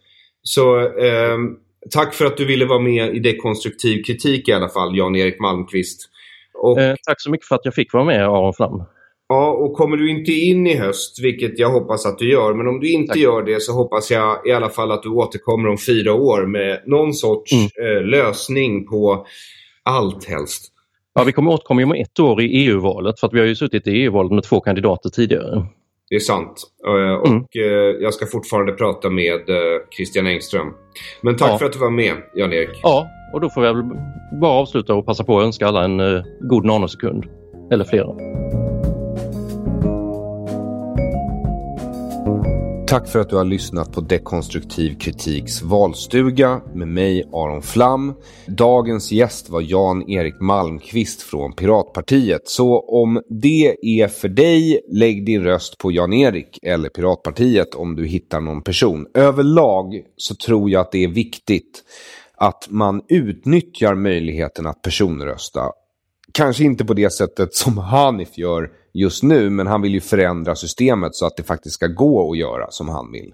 [0.43, 1.57] så ehm,
[1.89, 6.09] Tack för att du ville vara med i dekonstruktiv kritik i alla fall, Jan-Erik Malmqvist.
[6.53, 8.83] Och, eh, tack så mycket för att jag fick vara med, Aron Flam.
[9.27, 12.67] Ja, och kommer du inte in i höst, vilket jag hoppas att du gör, men
[12.67, 13.21] om du inte tack.
[13.21, 16.83] gör det så hoppas jag i alla fall att du återkommer om fyra år med
[16.85, 17.97] någon sorts mm.
[17.97, 19.25] eh, lösning på
[19.83, 20.67] allt helst.
[21.13, 23.87] Ja, vi kommer återkomma om ett år i EU-valet för att vi har ju suttit
[23.87, 25.65] i EU-valet med två kandidater tidigare.
[26.11, 26.63] Det är sant.
[26.87, 28.01] Eh, och mm.
[28.01, 29.55] Jag ska fortfarande prata med eh,
[29.97, 30.73] Christian Engström.
[31.21, 31.57] Men tack ja.
[31.57, 32.79] för att du var med, Jan-Erik.
[32.83, 33.97] Ja, och då får jag
[34.41, 37.25] bara avsluta och passa på att önska alla en god nanosekund.
[37.71, 38.07] Eller flera.
[42.91, 48.13] Tack för att du har lyssnat på Dekonstruktiv kritiks valstuga med mig Aron Flam.
[48.47, 52.41] Dagens gäst var Jan-Erik Malmqvist från Piratpartiet.
[52.45, 58.05] Så om det är för dig, lägg din röst på Jan-Erik eller Piratpartiet om du
[58.05, 59.07] hittar någon person.
[59.13, 61.83] Överlag så tror jag att det är viktigt
[62.35, 65.61] att man utnyttjar möjligheten att personrösta.
[66.33, 70.55] Kanske inte på det sättet som Hanif gör just nu, men han vill ju förändra
[70.55, 73.33] systemet så att det faktiskt ska gå att göra som han vill.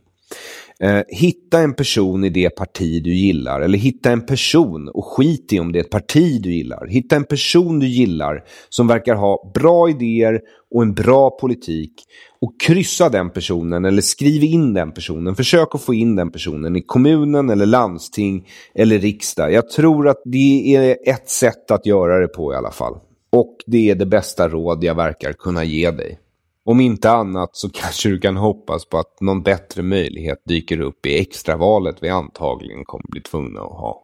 [0.80, 5.54] Eh, hitta en person i det parti du gillar, eller hitta en person och skit
[5.54, 6.88] i om det är ett parti du gillar.
[6.88, 10.42] Hitta en person du gillar som verkar ha bra idéer
[10.72, 11.94] och en bra politik
[12.42, 15.36] och kryssa den personen eller skriv in den personen.
[15.36, 19.54] Försök att få in den personen i kommunen eller landsting eller riksdag.
[19.54, 22.94] Jag tror att det är ett sätt att göra det på i alla fall.
[23.30, 26.20] Och det är det bästa råd jag verkar kunna ge dig.
[26.66, 31.06] Om inte annat så kanske du kan hoppas på att någon bättre möjlighet dyker upp
[31.06, 34.04] i extravalet vi antagligen kommer bli tvungna att ha.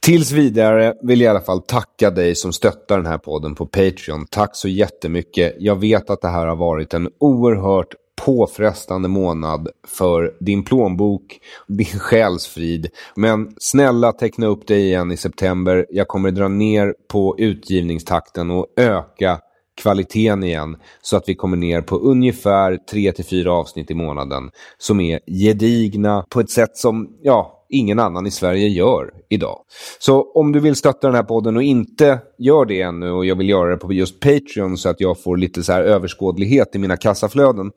[0.00, 3.66] Tills vidare vill jag i alla fall tacka dig som stöttar den här podden på
[3.66, 4.26] Patreon.
[4.30, 5.54] Tack så jättemycket.
[5.58, 7.94] Jag vet att det här har varit en oerhört
[8.28, 12.88] påfrestande månad för din plånbok, din själsfrid.
[13.16, 15.86] Men snälla teckna upp dig igen i september.
[15.90, 19.40] Jag kommer dra ner på utgivningstakten och öka
[19.82, 25.20] kvaliteten igen så att vi kommer ner på ungefär 3-4 avsnitt i månaden som är
[25.26, 29.58] gedigna på ett sätt som, ja, ingen annan i Sverige gör idag.
[29.98, 33.36] Så om du vill stötta den här podden och inte gör det ännu och jag
[33.36, 36.78] vill göra det på just Patreon så att jag får lite så här överskådlighet i
[36.78, 37.70] mina kassaflöden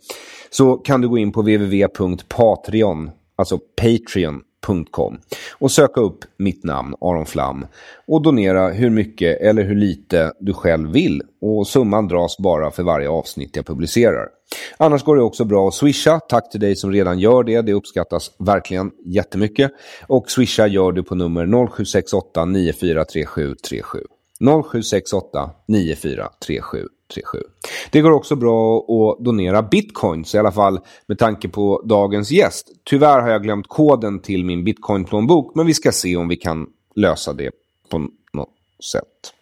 [0.49, 5.17] så kan du gå in på www.patreon, alltså Patreon patreon.com
[5.59, 7.65] och söka upp mitt namn Aron Flam
[8.07, 12.83] och donera hur mycket eller hur lite du själv vill och summan dras bara för
[12.83, 14.27] varje avsnitt jag publicerar.
[14.77, 16.19] Annars går det också bra att swisha.
[16.19, 17.61] Tack till dig som redan gör det.
[17.61, 19.71] Det uppskattas verkligen jättemycket.
[20.07, 23.99] Och swisha gör du på nummer 0768 943737.
[24.71, 26.87] 0768 943737.
[27.91, 32.71] Det går också bra att donera bitcoins, i alla fall med tanke på dagens gäst.
[32.83, 36.67] Tyvärr har jag glömt koden till min bitcoin-plånbok, men vi ska se om vi kan
[36.95, 37.51] lösa det
[37.89, 38.49] på något
[38.91, 39.33] sätt.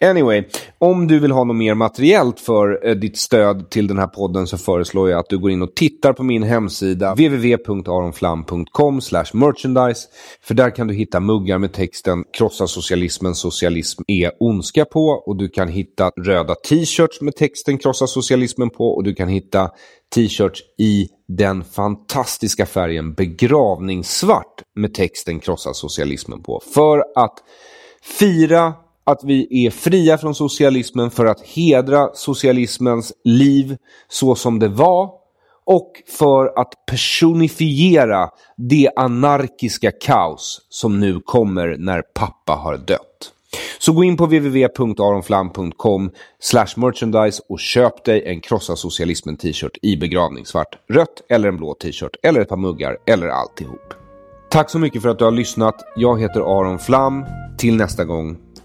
[0.00, 0.44] Anyway,
[0.78, 4.46] om du vill ha något mer materiellt för eh, ditt stöd till den här podden
[4.46, 9.00] så föreslår jag att du går in och tittar på min hemsida www.aronflam.com
[9.32, 10.08] merchandise.
[10.42, 15.36] För där kan du hitta muggar med texten “Krossa socialismen, socialism är ondska” på och
[15.36, 19.70] du kan hitta röda t-shirts med texten “Krossa socialismen” på och du kan hitta
[20.14, 26.60] t-shirts i den fantastiska färgen begravningssvart med texten “Krossa socialismen” på.
[26.74, 27.34] För att
[28.02, 28.74] fira
[29.08, 33.76] att vi är fria från socialismen för att hedra socialismens liv
[34.08, 35.10] så som det var
[35.66, 43.32] och för att personifiera det anarkiska kaos som nu kommer när pappa har dött.
[43.78, 46.10] Så gå in på www.aronflam.com
[46.76, 52.16] merchandise och köp dig en krossa socialismen t-shirt i begravningssvart, rött eller en blå t-shirt
[52.22, 53.94] eller ett par muggar eller alltihop.
[54.50, 55.74] Tack så mycket för att du har lyssnat.
[55.96, 57.24] Jag heter Aron Flam.
[57.58, 58.36] Till nästa gång,